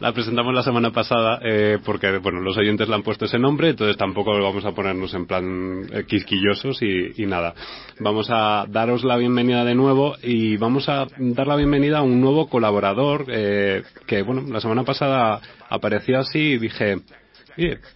[0.00, 3.70] la presentamos la semana pasada eh, porque, bueno, los oyentes le han puesto ese nombre,
[3.70, 7.54] entonces tampoco vamos a ponernos en plan eh, quisquillosos y, y nada.
[8.00, 12.20] Vamos a daros la bienvenida de nuevo y vamos a dar la bienvenida a un
[12.20, 16.96] nuevo colaborador, eh, que bueno, la semana pasada apareció así y dije,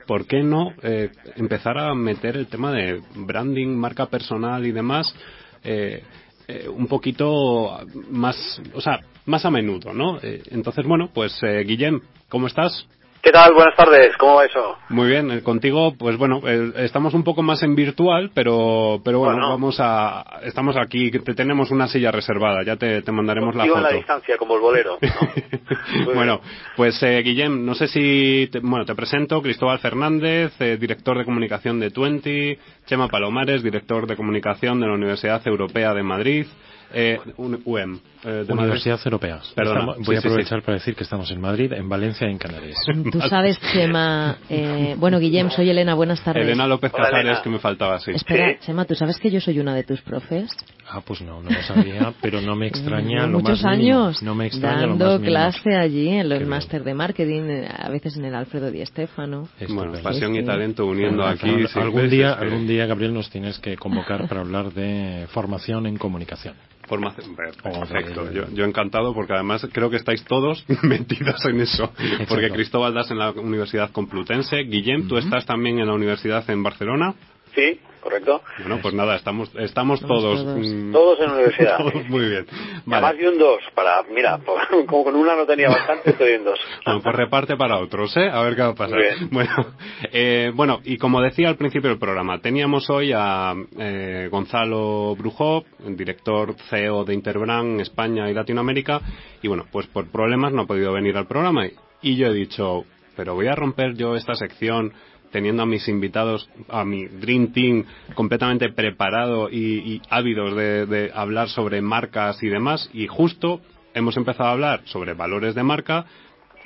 [0.06, 5.14] ¿por qué no eh, empezar a meter el tema de branding, marca personal y demás
[5.62, 6.02] eh,
[6.46, 10.18] eh, un poquito más, o sea, más a menudo, ¿no?
[10.22, 12.86] Eh, entonces, bueno, pues eh, Guillem, ¿cómo estás?
[13.24, 13.54] ¿Qué tal?
[13.54, 14.14] Buenas tardes.
[14.18, 14.76] ¿Cómo va eso?
[14.90, 19.20] Muy bien, eh, contigo, pues bueno, eh, estamos un poco más en virtual, pero, pero
[19.20, 19.48] bueno, Bueno.
[19.48, 23.76] vamos a, estamos aquí, te tenemos una silla reservada, ya te, te mandaremos la Contigo
[23.78, 23.96] en la foto.
[23.96, 24.98] distancia, como el bolero.
[26.14, 26.42] bueno,
[26.76, 31.24] pues eh, Guillem, no sé si, te, bueno, te presento, Cristóbal Fernández, eh, director de
[31.24, 36.46] comunicación de Twenty, Chema Palomares, director de comunicación de la Universidad Europea de Madrid,
[36.94, 39.07] eh, un- UEM, eh, de Universidad Madrid.
[39.07, 39.40] Europea.
[39.54, 40.28] Perdona, Estamos- sí, voy a sí, sí.
[40.28, 42.76] aprovechar para decir que estamos en Madrid, en Valencia y en Canarias.
[43.12, 44.37] Tú sabes, Chema.
[44.48, 46.42] eh, bueno, Guillem, soy Elena, buenas tardes.
[46.44, 47.42] Elena López Hola, Casares, Elena.
[47.42, 48.12] que me faltaba, sí.
[48.12, 48.66] Espera, Sí.
[48.66, 50.50] Chema, ¿tú sabes que yo soy una de tus profes?
[50.86, 54.04] Ah, pues no, no lo sabía, pero no me extraña lo Muchos más mínimo.
[54.04, 55.30] años No me extraña lo dando más mínimo.
[55.30, 59.48] clase allí en los máster de marketing, a veces en el Alfredo Di Stéfano.
[59.68, 61.48] Bueno, pasión Sí, y talento uniendo aquí.
[61.48, 65.26] Algún- sí, algún día, que- algún día, Gabriel, nos tienes que convocar para hablar de
[65.30, 66.54] formación en comunicación.
[66.86, 68.30] Formación, perfecto.
[68.52, 71.90] yo encantado porque además creo que estáis todos metidos en eso.
[72.28, 76.62] Porque Cristóbal das en la Universidad Complutense, Guillem, tú estás también en la Universidad en
[76.62, 77.14] Barcelona.
[77.54, 78.42] Sí, correcto.
[78.58, 80.42] Bueno, pues nada, estamos, estamos todos.
[80.44, 80.58] todos.
[80.58, 81.78] mm, Todos en universidad.
[81.78, 82.46] todos muy bien.
[82.50, 83.18] Además Vale.
[83.18, 86.58] de un dos, para, mira, por- como con una no tenía bastante, estoy en dos.
[86.84, 88.28] Bueno, pues reparte para otros, ¿eh?
[88.30, 88.98] A ver qué va a pasar.
[88.98, 89.28] Muy bien.
[89.30, 89.66] Bueno,
[90.12, 95.64] eh, bueno, y como decía al principio del programa, teníamos hoy a eh, Gonzalo Brujó,
[95.78, 99.00] director CEO de Interbrand España y Latinoamérica,
[99.42, 101.66] y bueno, pues por problemas no ha podido venir al programa.
[102.02, 102.84] Y yo he dicho,
[103.16, 104.92] pero voy a romper yo esta sección
[105.34, 111.82] teniendo a mis invitados, a mi Dream Team completamente preparado y, ávidos de, hablar sobre
[111.82, 113.60] marcas y demás, y justo
[113.94, 116.06] hemos empezado a hablar sobre valores de marca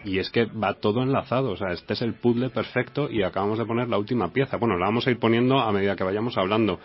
[0.05, 3.59] y es que va todo enlazado, o sea, este es el puzzle perfecto y acabamos
[3.59, 4.59] de poner la última pieza.
[4.59, 6.79] Bueno, la vamos a ir poniendo a medida que vayamos hablando.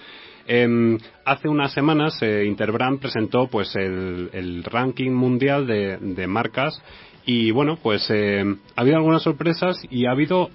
[0.47, 6.81] Em, hace unas semanas eh, Interbrand presentó pues el, el ranking mundial de, de marcas
[7.25, 8.43] y bueno, pues eh,
[8.73, 10.49] ha habido algunas sorpresas y ha habido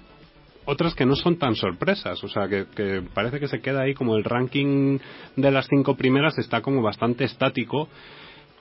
[0.69, 3.93] otras que no son tan sorpresas, o sea, que, que parece que se queda ahí
[3.93, 4.99] como el ranking
[5.35, 7.89] de las cinco primeras está como bastante estático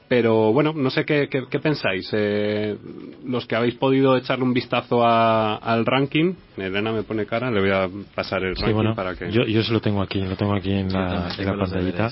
[0.09, 2.09] pero bueno, no sé qué, qué, qué pensáis.
[2.13, 2.79] Eh,
[3.27, 7.61] los que habéis podido echarle un vistazo a- al ranking, Elena me pone cara, le
[7.61, 9.31] voy a pasar el Sí, ranking bueno, para que.
[9.31, 12.11] yo, yo se lo tengo aquí, lo tengo aquí en la, también en la pantallita.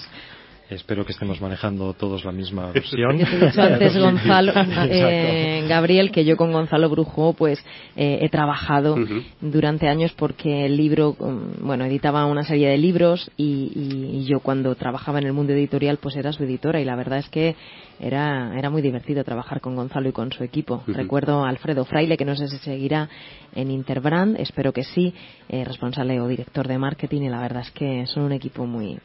[0.68, 3.18] Espero que estemos manejando todos la misma versión.
[3.18, 4.52] Yo te he dicho antes, Gonzalo,
[4.90, 9.22] eh, Gabriel, que yo con Gonzalo Brujo pues eh, he trabajado Ujú.
[9.40, 14.40] durante años porque el libro, um, bueno, editaba una serie de libros y, y- yo
[14.40, 17.54] cuando trabajaba en el mundo editorial pues era su editora y la verdad es que
[18.00, 20.76] era, era muy divertido trabajar con Gonzalo y con su equipo.
[20.82, 20.92] Ujú.
[20.94, 23.08] Recuerdo a Alfredo Fraile, que no sé si seguirá
[23.54, 25.14] en Interbrand, espero que sí,
[25.48, 28.98] eh, responsable o director de marketing y la verdad es que son un equipo muy,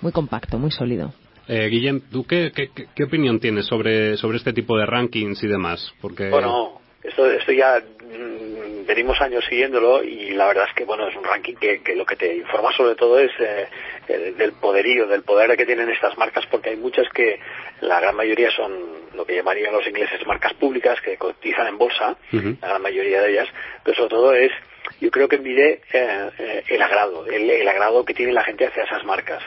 [0.00, 1.12] muy compacto, muy sólido.
[1.48, 5.46] Eh, Guillem, ¿tú qué, qué, qué- opinión tienes sobre, sobre este tipo de rankings y
[5.48, 5.92] demás?
[6.02, 11.08] Porque Bueno, esto, esto ya mm, venimos años siguiéndolo y la verdad es que bueno
[11.08, 13.66] es un ranking que, que lo que te informa sobre todo es eh,
[14.08, 17.38] eh, del poderío, del poder que tienen estas marcas porque hay muchas que
[17.80, 18.72] la gran mayoría son
[19.14, 23.30] lo que llamarían los ingleses marcas públicas que cotizan en bolsa, la gran mayoría de
[23.32, 23.48] ellas,
[23.84, 24.52] pero sobre todo es
[25.00, 28.66] yo creo que mide eh, eh, el agrado, el, el agrado que tiene la gente
[28.66, 29.42] hacia esas marcas.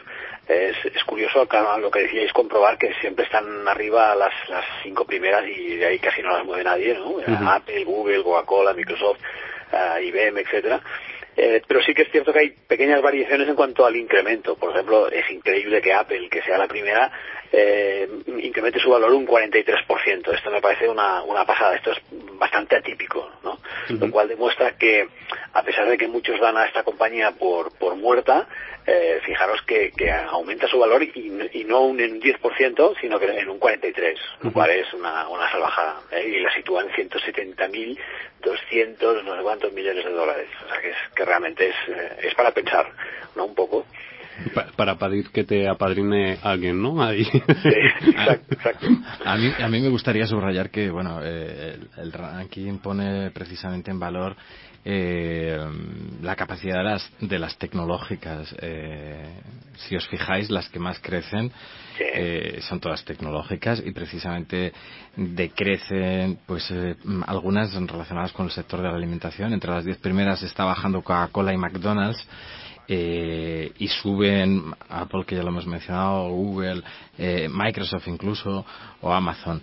[0.51, 5.05] Es, es curioso, claro, lo que decíais, comprobar que siempre están arriba las, las cinco
[5.05, 7.17] primeras y de ahí casi no las mueve nadie, ¿no?
[7.49, 9.19] Apple, Google, Coca-Cola, Microsoft,
[9.71, 10.81] eh, IBM, etcétera.
[11.37, 14.55] Eh, pero sí que es cierto que hay pequeñas variaciones en cuanto al incremento.
[14.55, 17.11] Por ejemplo, es increíble que Apple, que sea la primera,
[17.51, 18.07] eh,
[18.41, 20.33] incremente su valor un 43%.
[20.33, 21.75] Esto me parece una, una pasada.
[21.75, 21.97] Esto es
[22.39, 23.59] bastante atípico, ¿no?
[23.89, 25.09] Lo cual demuestra que,
[25.53, 28.47] a pesar de que muchos dan a esta compañía por, por muerta,
[28.85, 31.11] eh, fijaros que, que aumenta su valor y,
[31.53, 35.27] y no un, en un 10%, sino que en un 43%, lo cual es una,
[35.27, 36.01] una salvajada.
[36.11, 36.27] ¿eh?
[36.27, 40.49] Y la sitúa en 170.200, no sé cuántos millones de dólares.
[40.65, 42.91] O sea que, es, que realmente es, eh, es para pensar,
[43.35, 43.45] ¿no?
[43.45, 43.85] Un poco.
[44.53, 47.01] Pa- para pedir que te apadrine alguien, ¿no?
[47.03, 47.23] Ahí.
[47.23, 47.39] Sí,
[48.07, 48.87] exacto, exacto.
[49.25, 53.91] A mí, a mí me gustaría subrayar que bueno, eh, el, el ranking pone precisamente
[53.91, 54.35] en valor
[54.83, 55.59] eh,
[56.23, 58.55] la capacidad de las, de las tecnológicas.
[58.59, 59.29] Eh,
[59.77, 61.51] si os fijáis, las que más crecen
[61.99, 64.73] eh, son todas tecnológicas y precisamente
[65.15, 66.95] decrecen pues eh,
[67.27, 69.53] algunas relacionadas con el sector de la alimentación.
[69.53, 72.25] Entre las diez primeras está bajando Coca-Cola y McDonald's.
[72.93, 76.83] Eh, y suben Apple, que ya lo hemos mencionado, Google,
[77.17, 78.65] eh, Microsoft incluso,
[78.99, 79.61] o Amazon.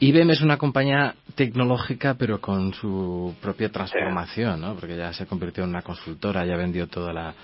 [0.00, 4.74] IBM es una compañía tecnológica, pero con su propia transformación, ¿no?
[4.74, 7.34] Porque ya se convirtió en una consultora, ya vendió toda la,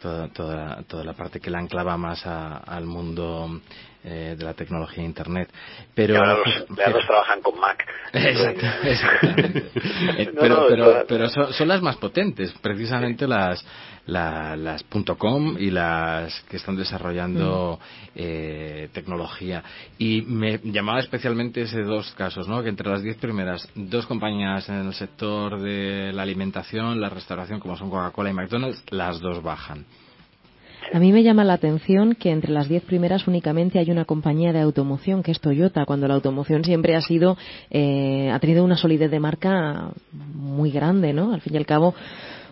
[0.00, 3.60] toda, toda, toda la parte que la anclaba más a- al mundo
[4.02, 5.50] eh, de la tecnología Internet.
[5.94, 7.86] Pero ahora los trabajan con Mac.
[8.12, 8.66] Exacto,
[10.40, 13.64] pero, pero, pero son, las más potentes, precisamente las
[14.06, 14.84] las
[15.18, 18.08] .com y las que están desarrollando mm.
[18.16, 19.62] eh, tecnología.
[19.98, 22.62] Y me llamaba especialmente ese dos casos, ¿no?
[22.62, 27.60] Que entre las diez primeras, dos compañías en el sector de la alimentación, la restauración,
[27.60, 29.84] como son Coca-Cola y McDonald's, las dos bajan.
[30.92, 34.52] A mí me llama la atención que entre las diez primeras únicamente hay una compañía
[34.52, 37.38] de automoción que es Toyota, cuando la automoción siempre ha sido,
[37.70, 41.32] eh, ha tenido una solidez de marca muy grande, ¿no?
[41.32, 41.94] Al fin y al cabo,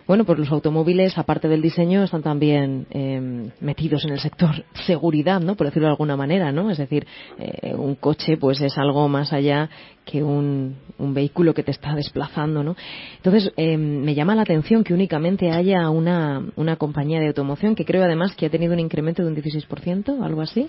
[0.09, 5.39] bueno, pues los automóviles, aparte del diseño, están también eh, metidos en el sector seguridad,
[5.39, 5.53] ¿no?
[5.53, 6.71] Por decirlo de alguna manera, ¿no?
[6.71, 7.05] Es decir,
[7.37, 9.69] eh, un coche, pues es algo más allá
[10.05, 12.75] que un, un vehículo que te está desplazando, ¿no?
[13.17, 17.85] Entonces, eh, me llama la atención que únicamente haya una, una compañía de automoción que
[17.85, 20.65] creo además que ha tenido un incremento de un 16%, algo así.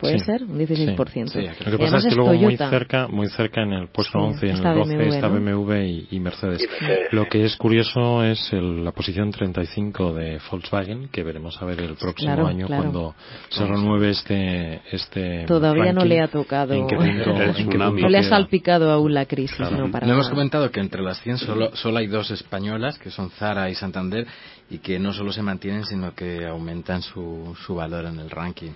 [0.00, 0.44] ¿Puede ser?
[0.44, 1.28] Un 16%.
[1.28, 1.46] Sí.
[1.64, 4.50] Lo que pasa es que luego muy cerca, muy cerca en el puesto 11 y
[4.50, 5.72] en el 12 está BMW
[6.10, 6.66] y, Mercedes.
[7.12, 11.94] Lo que es curioso es la posición 35 de Volkswagen, que veremos a ver el
[11.94, 13.14] próximo año cuando
[13.48, 16.74] se renueve este, este Todavía no le ha tocado.
[16.74, 19.58] no le ha salpicado aún la crisis.
[19.58, 23.30] No, para hemos comentado que entre las 100 solo, solo hay dos españolas, que son
[23.30, 24.26] Zara y Santander,
[24.70, 28.70] y que no solo se mantienen, sino que aumentan su, su valor en el ranking.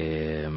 [0.00, 0.48] Eh,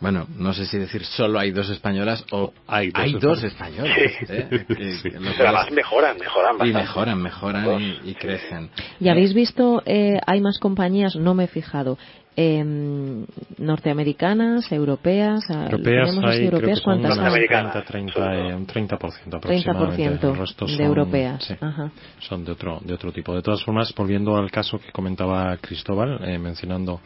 [0.00, 3.96] bueno, no sé si decir solo hay dos españolas o hay dos, españolas.
[4.28, 4.64] ¿eh?
[4.68, 6.70] Pero además mejoran, mejoran bastante.
[6.70, 8.70] Y mejoran, mejoran y, crecen.
[8.98, 11.98] ¿Y habéis visto, eh, hay más compañías, no me he fijado,
[12.40, 12.64] eh,
[13.58, 20.26] norteamericanas, europeas, europeas hay, europeas cuántas son 30, 30, eh, un 30% aproximadamente.
[20.26, 21.44] 30% de europeas.
[21.44, 21.90] Sí, Ajá.
[22.20, 23.34] Son de otro, de otro tipo.
[23.34, 27.00] De todas formas, volviendo al caso que comentaba Cristóbal, eh, mencionando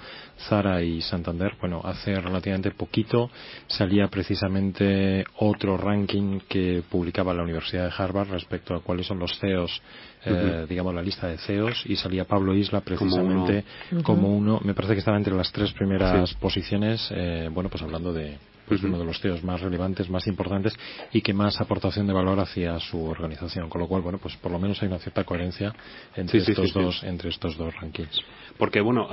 [0.48, 3.30] Zara y Santander, bueno, hace relativamente poquito
[3.66, 9.38] salía precisamente otro ranking que publicaba la Universidad de Harvard respecto a cuáles son los
[9.40, 9.82] CEOs
[10.24, 13.64] eh, digamos, la lista de CEOs y salía Pablo Isla precisamente
[14.02, 18.12] como uno, me parece que estaba entre las tres primeras posiciones, eh, bueno, pues hablando
[18.12, 20.74] de pues uno de los CEOs más relevantes, más importantes
[21.12, 23.68] y que más aportación de valor hacia su organización.
[23.68, 25.74] Con lo cual, bueno, pues por lo menos hay una cierta coherencia
[26.16, 28.20] entre estos dos entre estos dos rankings.
[28.58, 29.08] Porque bueno,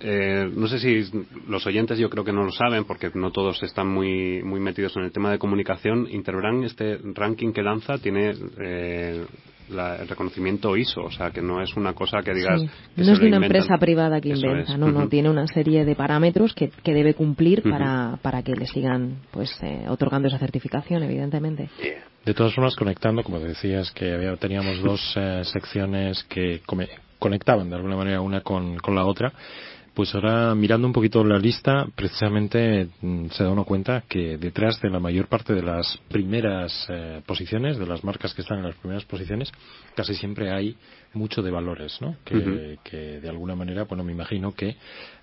[0.00, 1.10] eh, no sé si
[1.48, 4.96] los oyentes yo creo que no lo saben porque no todos están muy muy metidos
[4.96, 6.08] en el tema de comunicación.
[6.10, 9.24] Interbrand este ranking que lanza tiene eh,
[9.68, 12.62] el reconocimiento ISO, o sea, que no es una cosa que digas.
[12.96, 16.54] no es de una empresa privada que inventa, no, no, tiene una serie de parámetros
[16.54, 21.70] que, que debe cumplir para, para que le sigan pues eh, otorgando esa certificación, evidentemente.
[22.24, 26.62] De todas formas, conectando, como decías, que había, teníamos dos eh, secciones que
[27.18, 29.32] conectaban de alguna manera una con, con la otra.
[29.94, 34.80] Pues ahora mirando un poquito la lista, precisamente mm, se da uno cuenta que detrás
[34.80, 38.64] de la mayor parte de las primeras eh, posiciones, de las marcas que están en
[38.64, 39.52] las primeras posiciones,
[39.94, 40.76] casi siempre hay
[41.14, 42.16] mucho de valores, ¿no?
[42.24, 44.76] Que, que de alguna manera, bueno, me imagino que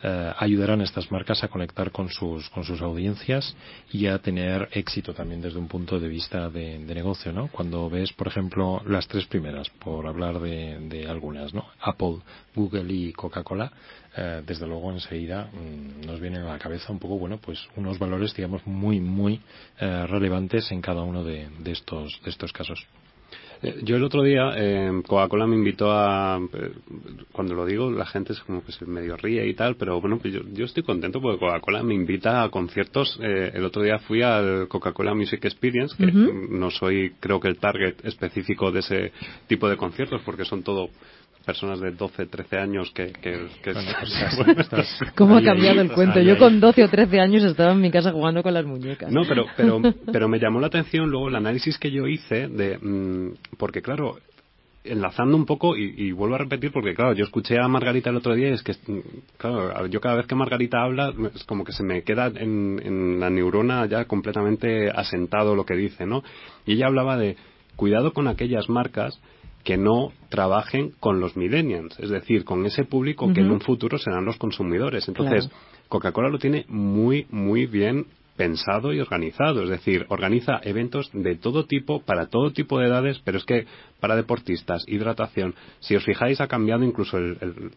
[0.04, 3.56] eh, ayudarán a estas marcas a conectar con sus, con sus audiencias
[3.92, 7.48] y a tener éxito también desde un punto de vista de, negocio, ¿no?
[7.48, 11.66] Cuando ves, por ejemplo, las tres primeras, por hablar de, de algunas, ¿no?
[11.82, 12.18] Apple,
[12.56, 13.72] Google y Coca-Cola,
[14.14, 17.98] eh, desde luego enseguida mm, nos vienen a la cabeza un poco, bueno, pues unos
[17.98, 19.40] valores, digamos, muy, muy
[19.80, 22.86] eh, relevantes en cada uno de, estos, de estos casos.
[23.62, 24.54] Eh, yo el otro día,
[25.08, 26.42] Coca-Cola me invitó a.
[27.32, 30.18] cuando lo digo, la gente es como que se medio ríe y tal, pero bueno,
[30.18, 33.18] pues yo, estoy contento porque Coca-Cola me invita a conciertos.
[33.22, 38.04] el otro día fui al Coca-Cola Music Experience, que no soy, creo que el target
[38.04, 39.12] específico de ese
[39.48, 40.90] tipo de conciertos, porque son todo
[41.46, 43.08] personas de 12, 13 años que...
[43.08, 43.48] que,
[44.70, 46.20] pues ¿Cómo ha cambiado el cuento?
[46.22, 49.12] Yo con 12 o 13 años estaba en mi casa jugando con las muñecas.
[49.12, 49.82] No, pero, pero,
[50.12, 52.78] pero me llamó la atención luego el análisis que yo hice de...
[52.78, 54.18] Mm, porque claro,
[54.84, 58.34] enlazando un poco y, vuelvo a repetir porque claro yo escuché a Margarita el otro
[58.34, 59.00] día y es que mm,
[59.38, 63.20] claro yo cada vez que Margarita habla es como que se me queda en, en
[63.20, 66.24] la neurona ya completamente asentado lo que dice no
[66.66, 67.38] y ella hablaba de
[67.76, 69.20] cuidado con aquellas marcas
[69.64, 73.98] que no trabajen con los millennials, es decir, con ese público que en un futuro
[73.98, 75.08] serán los consumidores.
[75.08, 75.50] Entonces,
[75.88, 78.06] Coca-Cola lo tiene muy, muy bien
[78.38, 83.22] pensado y organizado, es decir, organiza eventos de todo tipo, para todo tipo de edades,
[83.24, 83.68] pero es que
[84.00, 87.18] para deportistas, hidratación, si os fijáis ha cambiado incluso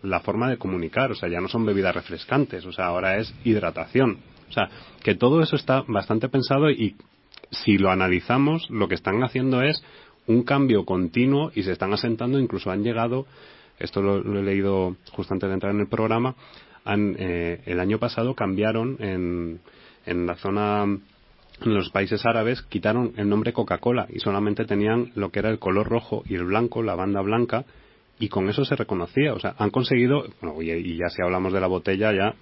[0.03, 3.35] la forma de comunicar, o sea, ya no son bebidas refrescantes, o sea, ahora es
[3.45, 4.18] hidratación.
[4.49, 4.68] O sea,
[5.03, 6.97] que todo eso está bastante pensado y
[7.51, 9.82] si lo analizamos, lo que están haciendo es
[10.27, 13.27] un cambio continuo y se están asentando, incluso han llegado,
[13.79, 16.35] esto lo, he leído justo antes de entrar en el programa,
[16.85, 19.61] han, eh, el año pasado cambiaron en,
[20.07, 20.87] en la zona
[21.62, 25.59] en los países árabes quitaron el nombre Coca-Cola y solamente tenían lo que era el
[25.59, 27.64] color rojo y el blanco, la banda blanca,
[28.18, 29.33] y con eso se reconocía.
[29.35, 32.35] O sea, han conseguido, bueno, y, ya si hablamos de la botella, ya,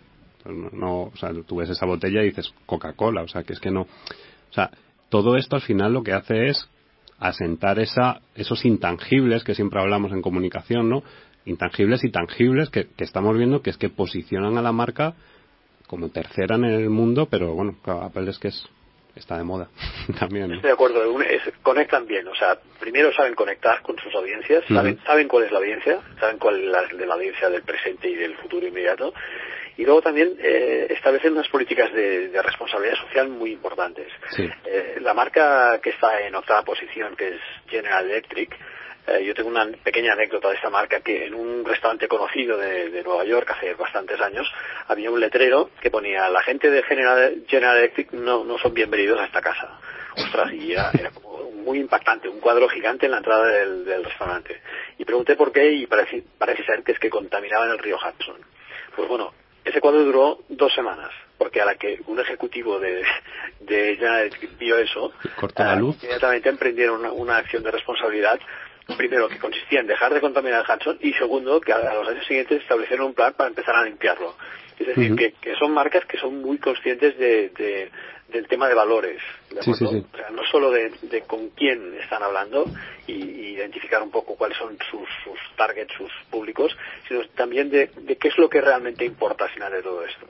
[0.73, 3.71] no, o sea, tú ves esa botella y dices Coca-Cola, o sea, que es que
[3.71, 3.83] no.
[3.83, 4.71] O sea,
[5.09, 6.69] todo esto al final lo que hace es
[7.23, 11.03] asentar esa, esos intangibles que siempre hablamos en comunicación, ¿no?
[11.45, 15.15] Intangibles y tangibles que, que estamos viendo que es que posicionan a la marca
[15.87, 18.69] como tercera en el mundo, pero bueno, Apple es que es
[19.15, 19.69] está de moda
[20.19, 20.53] también.
[20.53, 21.01] Estoy de acuerdo,
[21.63, 25.59] conectan bien, o sea, primero saben conectar con sus audiencias, saben, saben cuál es la
[25.59, 29.13] audiencia, saben cuál es la, de la audiencia del presente y del futuro inmediato,
[29.77, 34.09] y luego también eh, establecen unas políticas de, responsabilidad social muy importantes.
[34.65, 38.57] Eh, la marca que está en octava posición, que es General Electric,
[39.07, 43.03] eh, yo tengo una pequeña anécdota de esta marca que en un restaurante conocido de,
[43.03, 44.47] Nueva York hace bastantes años
[44.87, 49.25] había un letrero que ponía la gente de General, Electric no, no son bienvenidos a
[49.25, 49.81] esta casa.
[50.17, 54.61] Ostras, y era, como muy impactante, un cuadro gigante en la entrada del, restaurante.
[54.99, 58.37] Y pregunté por qué y parece, parece ser que es que contaminaban el río Hudson.
[58.95, 59.33] Pues bueno,
[59.65, 63.03] ese cuadro duró dos semanas, porque a la que un ejecutivo de,
[63.61, 65.13] de Electric vio eso,
[65.57, 65.97] la luz.
[66.03, 68.41] inmediatamente emprendieron una acción de responsabilidad
[68.97, 72.27] primero, que consistía en dejar de contaminar el Hudson y segundo, que a los años
[72.27, 74.35] siguientes establecieron un plan para empezar a limpiarlo.
[74.79, 77.91] Es decir, que, son marcas que son muy conscientes de,
[78.33, 79.21] del tema de valores.
[79.51, 80.91] O sea, no solo de,
[81.27, 82.65] con quién están hablando
[83.07, 86.75] y, identificar un poco cuáles son sus, sus targets, sus públicos,
[87.07, 90.27] sino también de, qué es lo que realmente importa al final de todo esto.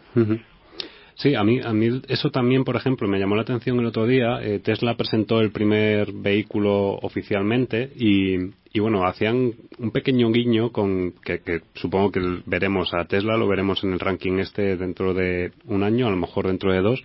[1.15, 4.07] Sí, a mí, a mí eso también, por ejemplo, me llamó la atención el otro
[4.07, 4.41] día.
[4.43, 8.37] Eh, Tesla presentó el primer vehículo oficialmente y,
[8.73, 13.47] y bueno, hacían un pequeño guiño con que, que, supongo que veremos a Tesla, lo
[13.47, 17.05] veremos en el ranking este dentro de un año, a lo mejor dentro de dos,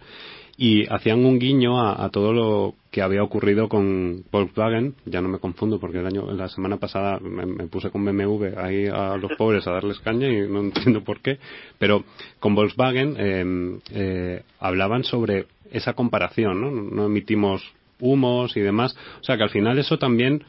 [0.57, 5.37] y hacían un guiño a, todo lo que había ocurrido con Volkswagen, ya no me
[5.37, 9.67] confundo porque el año, la semana pasada me, puse con BMW ahí a los pobres
[9.67, 11.37] a darles caña y no entiendo por qué,
[11.77, 12.03] pero
[12.39, 16.71] con Volkswagen em, eh, hablaban sobre esa comparación, ¿no?
[16.71, 17.61] No emitimos
[17.99, 20.43] humos y demás, o sea que al final eso también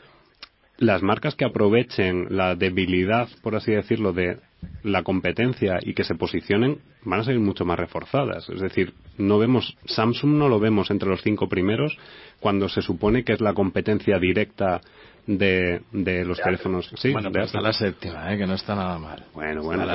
[0.79, 4.39] las marcas que aprovechen la debilidad, por así decirlo, de
[4.83, 8.49] la competencia y que se posicionen van a ser mucho más reforzadas.
[8.49, 11.97] Es decir, no vemos, Samsung no lo vemos entre los cinco primeros
[12.41, 14.81] cuando se supone que es la competencia directa
[15.27, 16.91] de, de los teléfonos.
[16.97, 18.39] Sí, bueno, pues está la séptima, ¿eh?
[18.39, 19.25] que no está nada mal.
[19.35, 19.85] Bueno, bueno.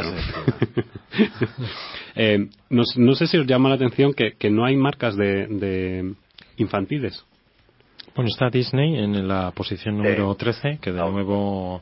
[2.15, 5.47] eh, no, no, sé si os llama la atención que, que no hay marcas de,
[5.47, 6.13] de
[6.57, 7.25] infantiles.
[8.15, 11.81] Bueno, está Disney en la posición número 13, que de nuevo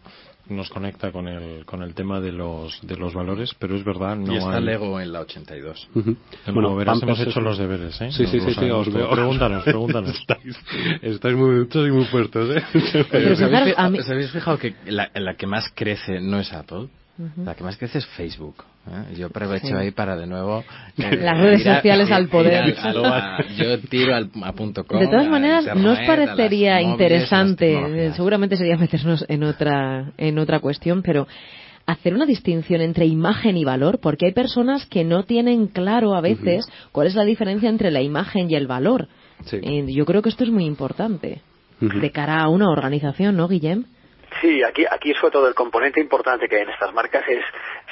[0.52, 4.16] nos conecta con el con el tema de los de los valores, pero es verdad
[4.16, 5.90] no y está Lego en la 82.
[6.54, 8.12] Bueno, verás, hemos hecho los deberes, ¿eh?
[8.12, 9.10] Sí, sí, sí, sí, os veo.
[9.10, 10.16] Pregúntanos, pregúntanos.
[10.20, 10.58] estáis,
[11.02, 13.06] estáis muy y muy fuertes, ¿eh?
[13.10, 16.88] Pero, ¿os, habéis, fijado que la, la que más crece no es Apple?
[17.44, 18.64] La que más crece es Facebook.
[18.88, 19.16] ¿eh?
[19.18, 20.64] Yo aprovecho ahí para de nuevo.
[20.98, 22.76] Eh, Las redes sociales al poder.
[23.56, 28.12] yo tiro al, a punto com, De todas maneras, ¿no os parecería interesante?
[28.14, 31.28] Seguramente sería meternos en otra, en otra cuestión, pero
[31.86, 36.22] hacer una distinción entre imagen y valor, porque hay personas que no tienen claro a
[36.22, 39.08] veces cuál es la diferencia entre la imagen y el valor.
[39.52, 41.42] yo creo que esto es muy importante
[41.80, 43.86] de cara a una organización, ¿no, Guillem?
[44.40, 47.44] Sí, aquí, aquí sobre todo el componente importante que hay en estas marcas es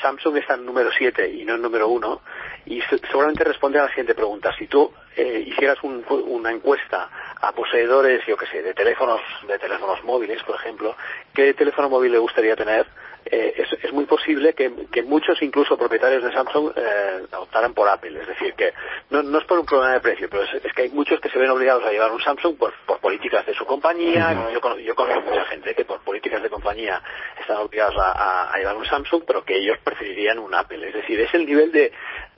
[0.01, 2.21] Samsung está en número 7 y no en número 1
[2.67, 4.55] y seguramente responde a la siguiente pregunta.
[4.57, 7.09] Si tú eh, hicieras una encuesta
[7.41, 10.95] a poseedores, yo que sé, de teléfonos, de teléfonos móviles, por ejemplo,
[11.33, 12.87] ¿qué teléfono móvil le gustaría tener?
[13.31, 13.53] Eh,
[13.83, 14.69] es, muy posible que,
[15.03, 18.19] muchos, incluso propietarios de Samsung, eh, optaran por Apple.
[18.21, 18.73] Es decir, que
[19.09, 21.49] no, es por un problema de precio, pero es, que hay muchos que se ven
[21.49, 24.33] obligados a llevar un Samsung por, políticas de su compañía.
[24.51, 27.01] yo, yo, conozco mucha gente que por políticas de compañía
[27.39, 30.87] están obligados a, llevar un Samsung, pero que ellos preferirían un Apple.
[30.87, 31.91] Es decir, es el nivel de,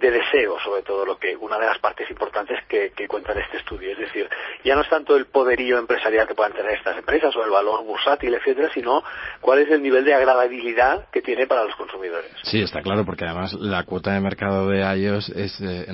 [0.10, 3.92] deseo, sobre todo, lo que una de las partes importantes que, que cuenta este estudio.
[3.92, 4.28] Es decir,
[4.64, 7.84] ya no es tanto el poderío empresarial que puedan tener estas empresas o el valor
[7.84, 9.04] bursátil, etcétera, sino
[9.40, 12.32] cuál es el nivel de agradabilidad que tiene para los consumidores.
[12.44, 15.86] Sí, está claro, porque además la cuota de mercado de iOS es eh,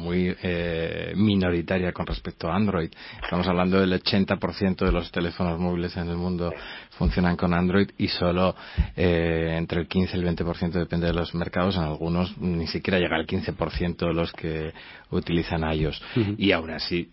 [0.00, 2.90] muy eh, minoritaria con respecto a Android.
[3.22, 6.52] Estamos hablando del 80% de los teléfonos móviles en el mundo
[7.00, 8.54] funcionan con Android y solo
[8.96, 11.76] eh, entre el 15 y el 20% depende de los mercados.
[11.76, 14.72] En algunos ni siquiera llega al 15% de los que
[15.10, 16.02] utilizan iOS.
[16.36, 17.10] Y aún así,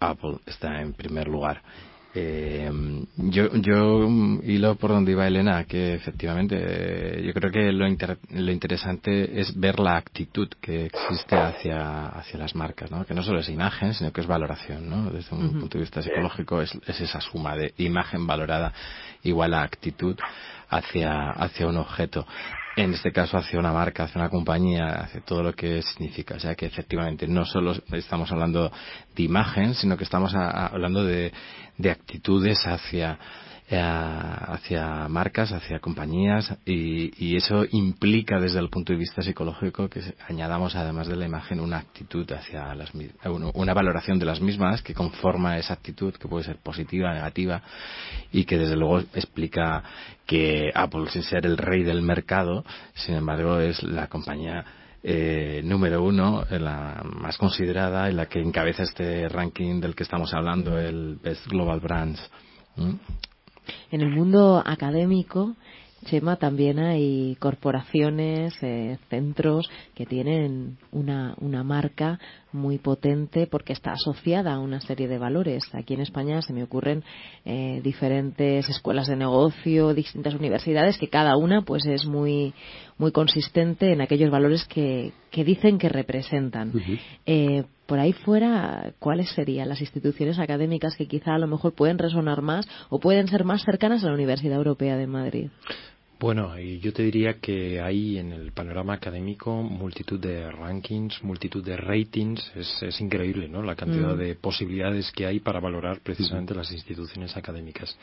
[0.00, 1.62] Apple está en primer lugar.
[2.20, 2.70] Eh,
[3.16, 4.08] yo, yo
[4.42, 9.58] hilo por donde iba Elena, que efectivamente eh, yo creo que lo, lo interesante es
[9.58, 13.04] ver la actitud que existe hacia, hacia las marcas, ¿no?
[13.04, 14.88] que no solo es imagen, sino que es valoración.
[14.88, 15.10] ¿no?
[15.10, 18.72] Desde un punto de vista psicológico es, es, esa suma de imagen valorada
[19.22, 20.16] igual a actitud
[20.68, 22.26] hacia, hacia un objeto
[22.84, 26.36] en este caso hacia una marca, hacia una compañía, hacia todo lo que significa.
[26.36, 28.70] O sea que efectivamente no solo estamos hablando
[29.14, 31.32] de imagen, sino que estamos hablando de,
[31.76, 33.18] de actitudes hacia
[33.70, 40.74] hacia marcas, hacia compañías y, eso implica desde el punto de vista psicológico que añadamos
[40.74, 42.92] además de la imagen una actitud hacia las
[43.54, 47.62] una valoración de las mismas que conforma esa actitud que puede ser positiva, negativa
[48.32, 49.84] y que desde luego explica
[50.26, 52.64] que Apple sin ser el rey del mercado,
[52.94, 54.64] sin embargo es la compañía
[55.02, 60.34] eh, número uno, la más considerada y la que encabeza este ranking del que estamos
[60.34, 62.30] hablando, el Best Global Brands.
[63.90, 65.54] En el mundo académico,
[66.04, 72.20] Chema, también hay corporaciones, eh, centros que tienen una, una marca
[72.52, 75.64] muy potente porque está asociada a una serie de valores.
[75.74, 77.02] Aquí en España se me ocurren
[77.44, 82.54] eh, diferentes escuelas de negocio, distintas universidades que cada una pues es muy
[82.96, 86.72] muy consistente en aquellos valores que, que dicen que representan.
[87.26, 91.96] eh, por ahí fuera, ¿cuáles serían las instituciones académicas que quizá a lo mejor pueden
[91.96, 95.48] resonar más o pueden ser más cercanas a la Universidad Europea de Madrid?
[96.20, 101.76] Bueno, yo te diría que hay en el panorama académico multitud de rankings, multitud de
[101.76, 102.52] ratings.
[102.56, 103.62] Es, es increíble, ¿no?
[103.62, 104.18] La cantidad mm.
[104.18, 107.96] de posibilidades que hay para valorar precisamente las instituciones académicas.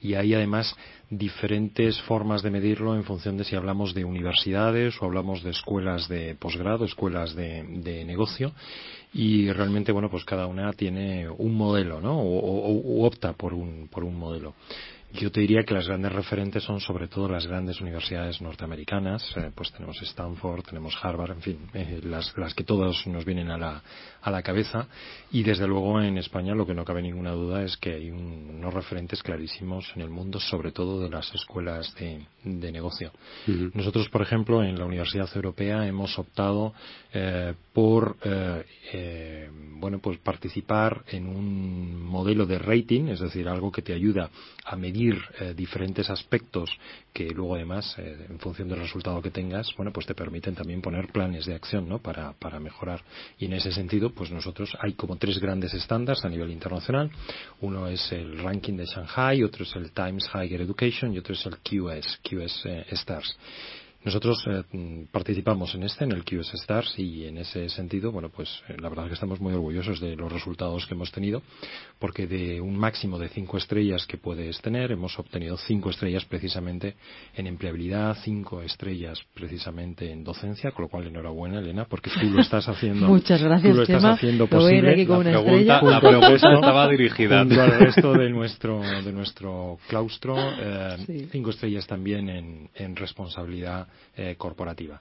[0.00, 0.74] Y hay además
[1.10, 6.08] diferentes formas de medirlo en función de si hablamos de universidades o hablamos de escuelas
[6.08, 8.52] de posgrado, escuelas de, de negocio
[9.12, 13.88] y realmente bueno pues cada una tiene un modelo no o, o, opta por un
[13.90, 14.54] por un modelo
[15.12, 19.50] yo te diría que las grandes referentes son sobre todo las grandes universidades norteamericanas, eh,
[19.54, 23.56] pues tenemos Stanford, tenemos Harvard, en fin, eh, las, las, que todos nos vienen a
[23.56, 23.82] la,
[24.20, 24.86] a la cabeza.
[25.32, 28.72] Y desde luego en España lo que no cabe ninguna duda es que hay unos
[28.74, 33.10] referentes clarísimos en el mundo, sobre todo de las escuelas de, de negocio.
[33.46, 36.74] Nosotros, por ejemplo, en la Universidad Europea hemos optado
[37.12, 38.16] eh, por
[39.78, 44.30] bueno pues participar en un modelo de rating, es decir, algo que te ayuda
[44.64, 46.70] a medir eh, diferentes aspectos
[47.12, 50.80] que luego además, eh, en función del resultado que tengas, bueno pues te permiten también
[50.80, 51.98] poner planes de acción, ¿no?
[52.00, 53.02] Para, para mejorar.
[53.38, 57.10] Y en ese sentido, pues nosotros hay como tres grandes estándares a nivel internacional.
[57.60, 61.46] Uno es el ranking de Shanghai, otro es el Times Higher Education y otro es
[61.46, 63.36] el QS, QS eh, Stars.
[64.08, 68.48] Nosotros eh, participamos en este, en el QS Stars, y en ese sentido, bueno, pues
[68.66, 71.42] eh, la verdad es que estamos muy orgullosos de los resultados que hemos tenido,
[71.98, 76.94] porque de un máximo de cinco estrellas que puedes tener, hemos obtenido cinco estrellas precisamente
[77.36, 82.40] en empleabilidad, cinco estrellas precisamente en docencia, con lo cual enhorabuena, Elena, porque tú lo
[82.40, 83.08] estás haciendo.
[83.08, 84.90] Muchas gracias, tú lo estás haciendo posible.
[84.90, 89.78] Aquí con la, una pregunta, la pregunta estaba dirigida al resto de nuestro de nuestro
[89.86, 91.28] claustro, eh, sí.
[91.30, 93.86] cinco estrellas también en, en responsabilidad
[94.16, 95.00] eh, corporativa.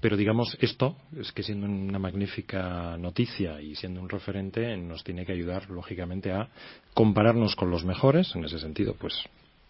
[0.00, 5.24] Pero digamos, esto es que siendo una magnífica noticia y siendo un referente, nos tiene
[5.24, 6.48] que ayudar, lógicamente, a
[6.92, 8.34] compararnos con los mejores.
[8.36, 9.14] En ese sentido, pues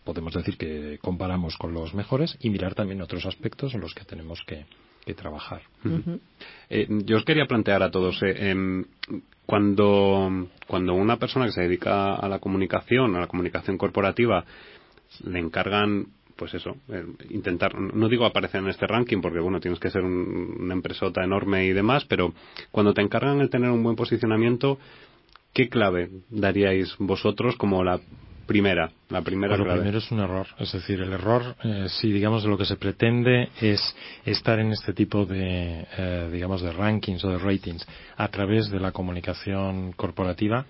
[0.05, 4.05] podemos decir que comparamos con los mejores y mirar también otros aspectos en los que
[4.05, 4.67] tenemos que,
[5.05, 5.63] que trabajar.
[5.85, 6.21] Uh -huh.
[6.71, 8.85] eh, yo os quería plantear a todos, eh, eh,
[9.47, 14.45] cuando, cuando una persona que se dedica a la comunicación, a la comunicación corporativa,
[15.25, 19.81] le encargan pues eso, eh, intentar, no digo aparecer en este ranking porque bueno, tienes
[19.81, 22.35] que ser un, una empresota enorme y demás, pero
[22.71, 24.79] cuando te encargan el tener un buen posicionamiento,
[25.53, 28.01] ¿qué clave daríais vosotros como la
[28.47, 29.81] primera, la primera bueno, clave?
[29.81, 33.49] primero es un error, es decir, el error, eh, si digamos lo que se pretende
[33.61, 38.71] es estar en este tipo de, eh, digamos, de rankings o de ratings a través
[38.71, 40.67] de la comunicación corporativa,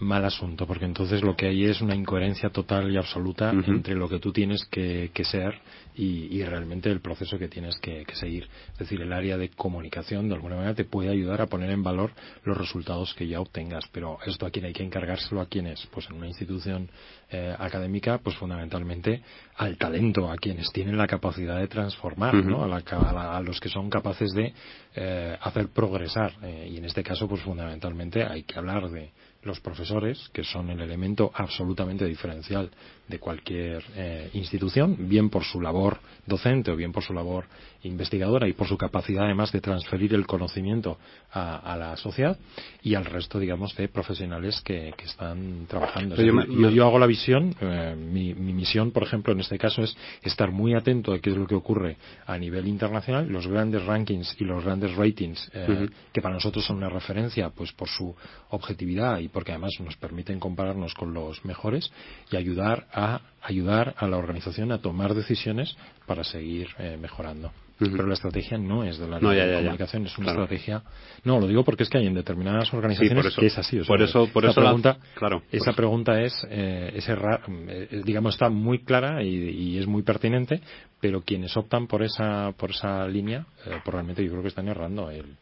[0.00, 3.68] mal asunto, porque entonces lo que hay es una incoherencia total y absoluta uh -huh.
[3.68, 5.60] entre lo que tú tienes que, que ser
[5.96, 8.46] y, y, realmente el proceso que tienes que, que, seguir.
[8.72, 11.82] Es decir, el área de comunicación de alguna manera te puede ayudar a poner en
[11.82, 12.12] valor
[12.44, 15.84] los resultados que ya obtengas, pero esto a quién hay que encargárselo a quién es,
[15.90, 16.88] pues en una institución
[17.30, 19.22] eh, académica, pues fundamentalmente
[19.56, 22.44] al talento, a quienes tienen la capacidad de transformar, uh -huh.
[22.44, 22.62] ¿no?
[22.62, 24.54] a, la, a, la, a, los que son capaces de
[24.94, 29.10] eh, hacer progresar eh, y en este caso, pues fundamentalmente hay que hablar de
[29.42, 32.70] los profesores, que son el elemento absolutamente diferencial
[33.08, 37.46] de cualquier eh, institución, bien por su labor docente o bien por su labor
[37.82, 40.98] investigadora y por su capacidad además de transferir el conocimiento
[41.32, 42.36] a, la sociedad
[42.82, 46.16] y al resto, digamos, de profesionales que, están trabajando.
[46.16, 50.74] yo, hago la visión, eh, mi, misión, por ejemplo, en este caso es estar muy
[50.74, 51.96] atento a qué es lo que ocurre
[52.26, 56.78] a nivel internacional, los grandes rankings y los grandes ratings, eh, que para nosotros son
[56.78, 58.14] una referencia, pues por su
[58.50, 61.90] objetividad y porque además nos permiten compararnos con los mejores
[62.30, 62.97] y ayudar a
[63.42, 65.76] ayudar a la organización a tomar decisiones
[66.06, 67.50] para seguir eh, mejorando.
[67.78, 70.82] Pero la estrategia no es de la comunicación, es una estrategia.
[71.22, 73.78] No, lo digo porque es que hay en determinadas organizaciones que es así.
[73.86, 79.22] por eso, por esa pregunta, claro, esa pregunta es, eh, eh, digamos, está muy clara
[79.22, 80.60] y, es muy pertinente,
[81.00, 84.66] pero quienes optan por esa, por esa línea, eh, pues realmente yo creo que están
[84.66, 85.36] errando el,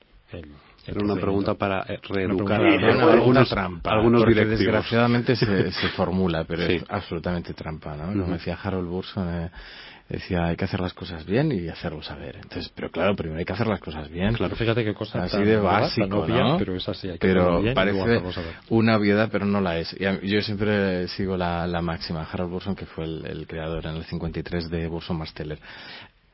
[0.86, 6.62] era una pregunta para eh, reeducar a algunos, trampa, algunos desgraciadamente se, se, formula, pero
[6.62, 8.12] es absolutamente trampa, ¿no?
[8.12, 9.50] me decía Harold Burson, eh,
[10.08, 12.36] decía hay que hacer las cosas bien y hacerlo saber.
[12.36, 14.34] Entonces, pero claro, primero hay que hacer las cosas bien.
[14.34, 16.58] Claro, fíjate qué cosa así de básico, ¿no?
[16.58, 18.22] Pero es así, hay que pero bien parece
[18.68, 19.94] una obviedad, pero no la es.
[19.98, 22.22] Y yo siempre sigo la, la máxima.
[22.30, 25.16] Harold Burson, que fue el, el, creador en el 53 de Burson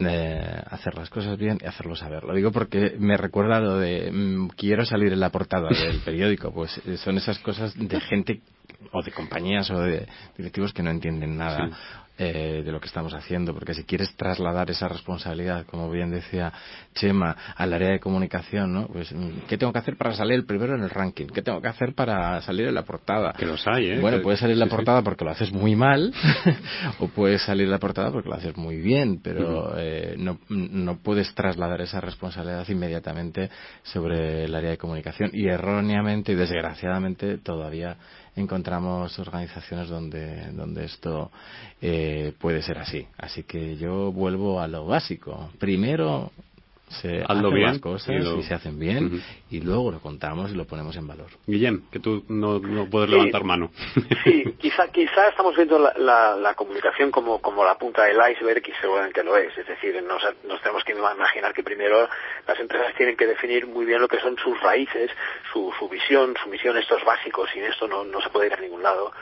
[0.03, 2.25] Marsteller hacer las cosas bien y hacerlo saber.
[2.25, 6.53] Lo digo porque me recuerda lo de mm, quiero salir en la portada del periódico.
[6.53, 8.41] Pues eh, son esas cosas de gente
[8.93, 11.71] o de compañías o de directivos que no entienden nada
[12.25, 16.53] eh, de lo que estamos haciendo, porque si quieres trasladar esa responsabilidad, como bien decía
[16.95, 18.87] Chema, al área de comunicación, ¿no?
[18.87, 21.27] Pues, mm, ¿qué tengo que hacer para salir el primero en el ranking?
[21.27, 23.33] ¿Qué tengo que hacer para salir en la portada?
[23.33, 23.99] Que los hay, ¿eh?
[23.99, 26.15] Bueno, puedes salir en la portada porque lo haces muy mal,
[27.01, 30.99] o puedes salir en la portada porque lo haces muy bien, pero eh, no, no
[30.99, 33.51] puedes trasladar esa responsabilidad inmediatamente
[33.83, 37.97] sobre el área de comunicación y erróneamente y desgraciadamente todavía
[38.37, 41.31] encontramos organizaciones donde, donde esto
[41.81, 43.07] eh, puede ser así.
[43.19, 45.51] Así que yo vuelvo a lo básico.
[45.59, 46.33] Primero
[47.01, 50.97] se hacen las cosas y, se hacen bien y luego lo contamos y lo ponemos
[50.97, 51.29] en valor.
[51.47, 53.71] Guillem, que tú no, no puedes levantar mano.
[54.25, 58.73] Sí, quizá, quizá estamos viendo la, la, comunicación como, como la punta del iceberg y
[58.81, 59.57] seguramente lo es.
[59.57, 62.09] Es decir, nos, nos tenemos que imaginar que primero
[62.47, 65.11] las empresas tienen que definir muy bien lo que son sus raíces,
[65.53, 67.51] su, su visión, su misión, estos básicos.
[67.53, 69.13] Sin esto no, no se puede ir a ningún lado.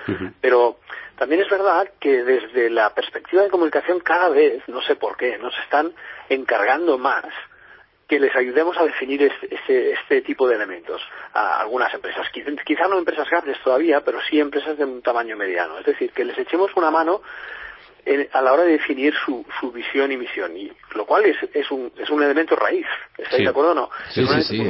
[0.41, 0.79] Pero
[1.17, 5.39] también es verdad que desde la perspectiva de comunicación cada vez, no sé por qué,
[5.39, 5.93] nos están
[6.29, 7.25] encargando más
[8.11, 11.01] que les ayudemos a definir este, este, tipo de elementos
[11.33, 12.27] a algunas empresas.
[12.67, 15.79] Quizá no empresas grandes todavía, pero sí empresas de un tamaño mediano.
[15.79, 17.23] Es decir, que les echemos una mano
[18.33, 21.71] a la hora de definir su, su visión y misión, y lo cual es, es,
[21.71, 22.87] un, es un elemento raíz.
[23.17, 23.91] ¿Estáis de acuerdo o no?
[24.09, 24.63] Sí, sí, sí,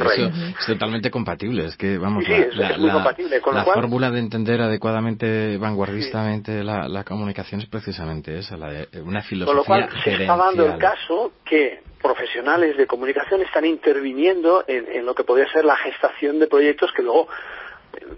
[0.58, 1.64] es totalmente compatible.
[1.64, 8.36] Es que, vamos, la, la, fórmula de entender adecuadamente, vanguardistamente la, la, comunicación es precisamente
[8.36, 12.76] esa, la de una filosofía Con lo cual se está dando el caso que profesionales
[12.76, 17.02] de comunicación están interviniendo en, en lo que podría ser la gestación de proyectos que
[17.02, 17.28] luego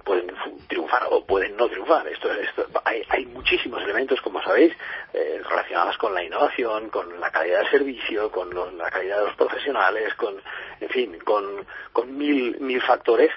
[0.04, 0.32] pueden
[0.68, 2.06] triunfar o pueden no triunfar.
[2.08, 4.72] Esto, esto hay, hay, muchísimos elementos, como sabéis,
[5.12, 9.36] eh, relacionados con la innovación, con la calidad del servicio, con la calidad de los
[9.36, 10.34] profesionales, con,
[10.80, 13.30] en fin, con mil, mil factores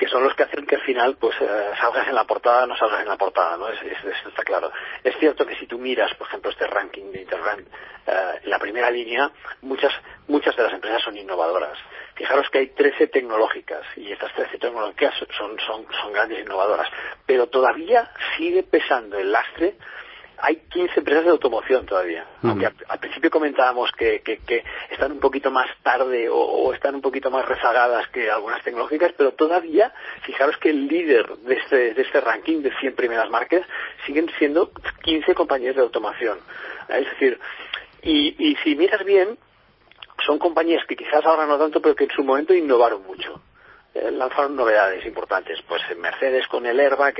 [0.00, 2.74] que son los que hacen que al final pues eh, salgas en la portada no
[2.74, 3.78] salgas en la portada no es,
[4.26, 4.72] está claro.
[5.04, 7.66] Es cierto que si tú miras por ejemplo este ranking de Interrank
[8.06, 9.30] eh, la primera línea
[9.60, 9.92] muchas
[10.26, 11.78] muchas de las empresas son innovadoras.
[12.14, 16.88] Fijaros que hay 13 tecnológicas y estas 13 tecnológicas son son son grandes innovadoras
[17.26, 19.74] pero todavía sigue pesando el lastre
[20.42, 22.26] hay 15 empresas de automoción todavía.
[22.42, 27.30] Aunque al, principio comentábamos que, que, están un poquito más tarde o, están un poquito
[27.30, 32.20] más rezagadas que algunas tecnológicas, pero todavía, fijaros que el líder de este, de este
[32.20, 33.62] ranking de 100 primeras marcas
[34.06, 34.72] siguen siendo
[35.02, 36.38] 15 compañías de automoción.
[36.88, 37.38] Es decir,
[38.02, 39.38] y, y si miras bien,
[40.26, 43.42] son compañías que quizás ahora no tanto, pero que en su momento innovaron mucho.
[43.92, 45.58] Eh, lanzaron novedades importantes.
[45.66, 47.14] Pues Mercedes con el Airbag,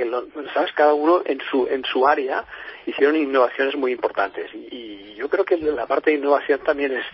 [0.53, 0.71] ¿sabes?
[0.73, 2.45] Cada uno en su, en su área
[2.85, 4.49] hicieron innovaciones muy importantes.
[4.53, 7.05] Y, yo creo que la parte de innovación también es,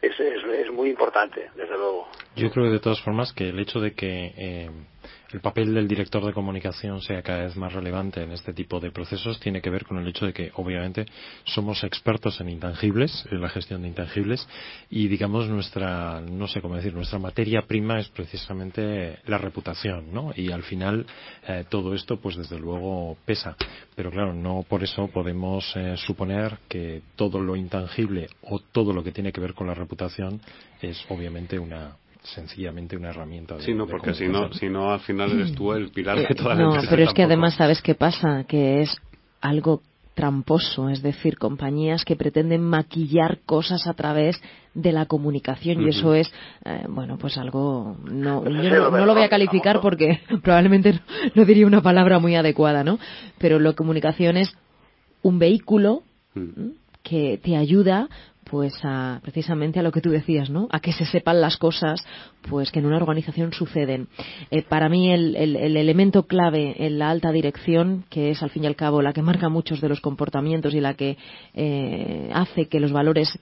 [0.00, 2.06] es, es, muy importante, desde luego.
[2.36, 4.70] Yo creo de todas formas que el hecho de que eh,
[5.30, 8.90] el papel del director de comunicación sea cada vez más relevante en este tipo de
[8.90, 11.06] procesos tiene que ver con el hecho de que obviamente
[11.44, 14.48] somos expertos en intangibles, en la gestión de intangibles
[14.88, 20.32] y digamos nuestra, no sé cómo decir, nuestra materia prima es precisamente la reputación, ¿no?
[20.34, 21.06] Y al final
[21.46, 23.56] eh, todo esto pues desde luego pesa,
[23.94, 29.04] pero claro, no por eso podemos eh, suponer que todo lo intangible o todo lo
[29.04, 30.40] que tiene que ver con la reputación
[30.80, 31.96] es obviamente una
[32.34, 35.72] sencillamente una herramienta de Sí, no, porque si no, si no, al final eres tú
[35.72, 38.44] el pilar de toda la no, empresa pero es que además, ¿sabes qué pasa?
[38.44, 38.96] Que es
[39.40, 39.82] algo
[40.14, 44.40] tramposo, es decir, compañías que pretenden maquillar cosas a través
[44.74, 46.28] de la comunicación y eso es,
[46.64, 51.00] eh, bueno, pues algo, no, yo no, lo voy a calificar porque probablemente no,
[51.36, 52.98] no diría una palabra muy adecuada, ¿no?
[53.38, 54.52] Pero la comunicación es
[55.22, 56.02] un vehículo
[57.02, 58.08] que te ayuda
[58.50, 60.68] pues a precisamente a lo que tú decías, ¿no?
[60.70, 62.00] A que se sepan las cosas,
[62.48, 64.08] pues que en una organización suceden.
[64.50, 68.50] Eh, para mí el, el- el elemento clave en la alta dirección, que es al
[68.50, 71.16] fin y al cabo la que marca muchos de los comportamientos y la que
[71.54, 73.38] eh, hace que los valores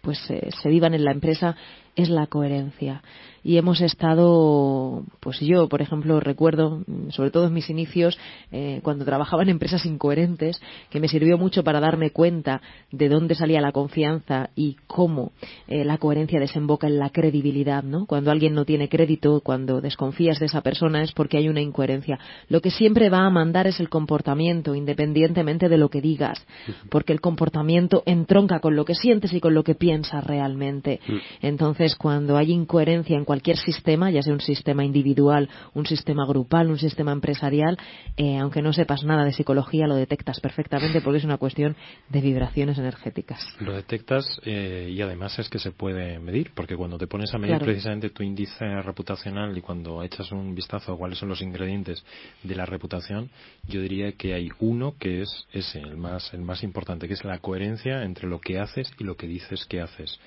[0.00, 1.56] pues eh, se vivan en la empresa
[1.96, 3.02] es la coherencia
[3.42, 8.18] y hemos estado pues yo por ejemplo recuerdo mm, sobre todo en mis inicios
[8.52, 10.60] eh, cuando trabajaba en empresas incoherentes
[10.90, 12.60] que me sirvió mucho para darme cuenta
[12.90, 15.32] de dónde salía la confianza y cómo
[15.66, 20.38] eh, la coherencia desemboca en la credibilidad no cuando alguien no tiene crédito cuando desconfías
[20.38, 22.18] de esa persona es porque hay una incoherencia.
[22.48, 26.44] Lo que siempre va a mandar es el comportamiento independientemente de lo que digas
[26.90, 31.00] porque el comportamiento entronca con lo que sientes y con lo que piensas realmente.
[31.40, 36.70] Entonces cuando hay incoherencia en cualquier sistema ya sea un sistema individual un sistema grupal
[36.70, 37.76] un sistema empresarial
[38.16, 41.76] eh, aunque no sepas nada de psicología lo detectas perfectamente porque es una cuestión
[42.08, 46.96] de vibraciones energéticas Lo detectas eh, y además es que se puede medir, porque cuando
[46.96, 47.66] te pones a medir Claro.
[47.66, 52.02] precisamente tu índice reputacional y cuando echas un vistazo a cuáles son los ingredientes
[52.42, 53.30] de la reputación,
[53.66, 57.24] yo diría que hay uno que es ese, el más, el más importante, que es
[57.24, 60.18] la coherencia entre lo que haces y lo que dices que haces.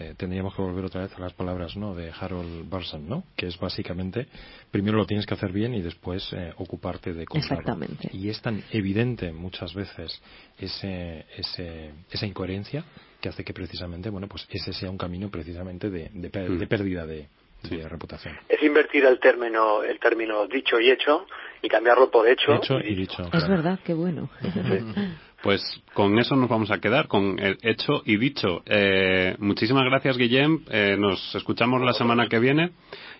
[0.00, 1.92] Eh, tendríamos que volver otra vez a las palabras ¿no?
[1.92, 3.24] de Harold Burson, ¿no?
[3.36, 4.28] que es básicamente,
[4.70, 7.56] primero lo tienes que hacer bien y después eh, ocuparte de contarlo.
[7.58, 8.08] Exactamente.
[8.12, 10.22] Y es tan evidente muchas veces
[10.56, 12.84] ese, ese, esa incoherencia
[13.20, 16.20] que hace que precisamente, bueno, pues ese sea un camino precisamente de, Mm.
[16.58, 17.26] de pérdida de,
[17.68, 18.36] de reputación.
[18.48, 21.26] Es invertir el término, el término dicho y hecho
[21.60, 22.52] y cambiarlo por hecho.
[22.54, 23.22] Hecho y dicho.
[23.24, 23.48] es claro.
[23.48, 24.30] verdad qué bueno
[25.42, 25.62] Pues
[25.94, 28.62] con eso nos vamos a quedar, con el hecho y dicho.
[28.66, 30.64] Eh, muchísimas gracias, Guillem.
[30.70, 32.70] Eh, nos escuchamos la semana que viene.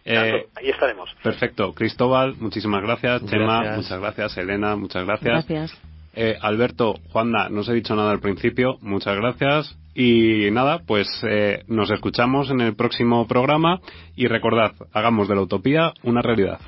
[0.05, 1.11] Eh, Claro, ahí estaremos.
[1.23, 1.73] perfecto.
[1.75, 3.25] Cristóbal, muchísimas gracias.
[3.27, 4.37] Chema, muchas gracias.
[4.37, 5.47] Elena, muchas gracias.
[5.47, 5.79] gracias
[6.15, 8.79] Eh, Alberto, Juanda, no os he dicho nada al principio.
[8.81, 9.77] Muchas gracias.
[9.95, 13.81] Y nada, pues eh, nos escuchamos en el próximo programa.
[14.17, 16.59] Y recordad, hagamos de la utopía una realidad.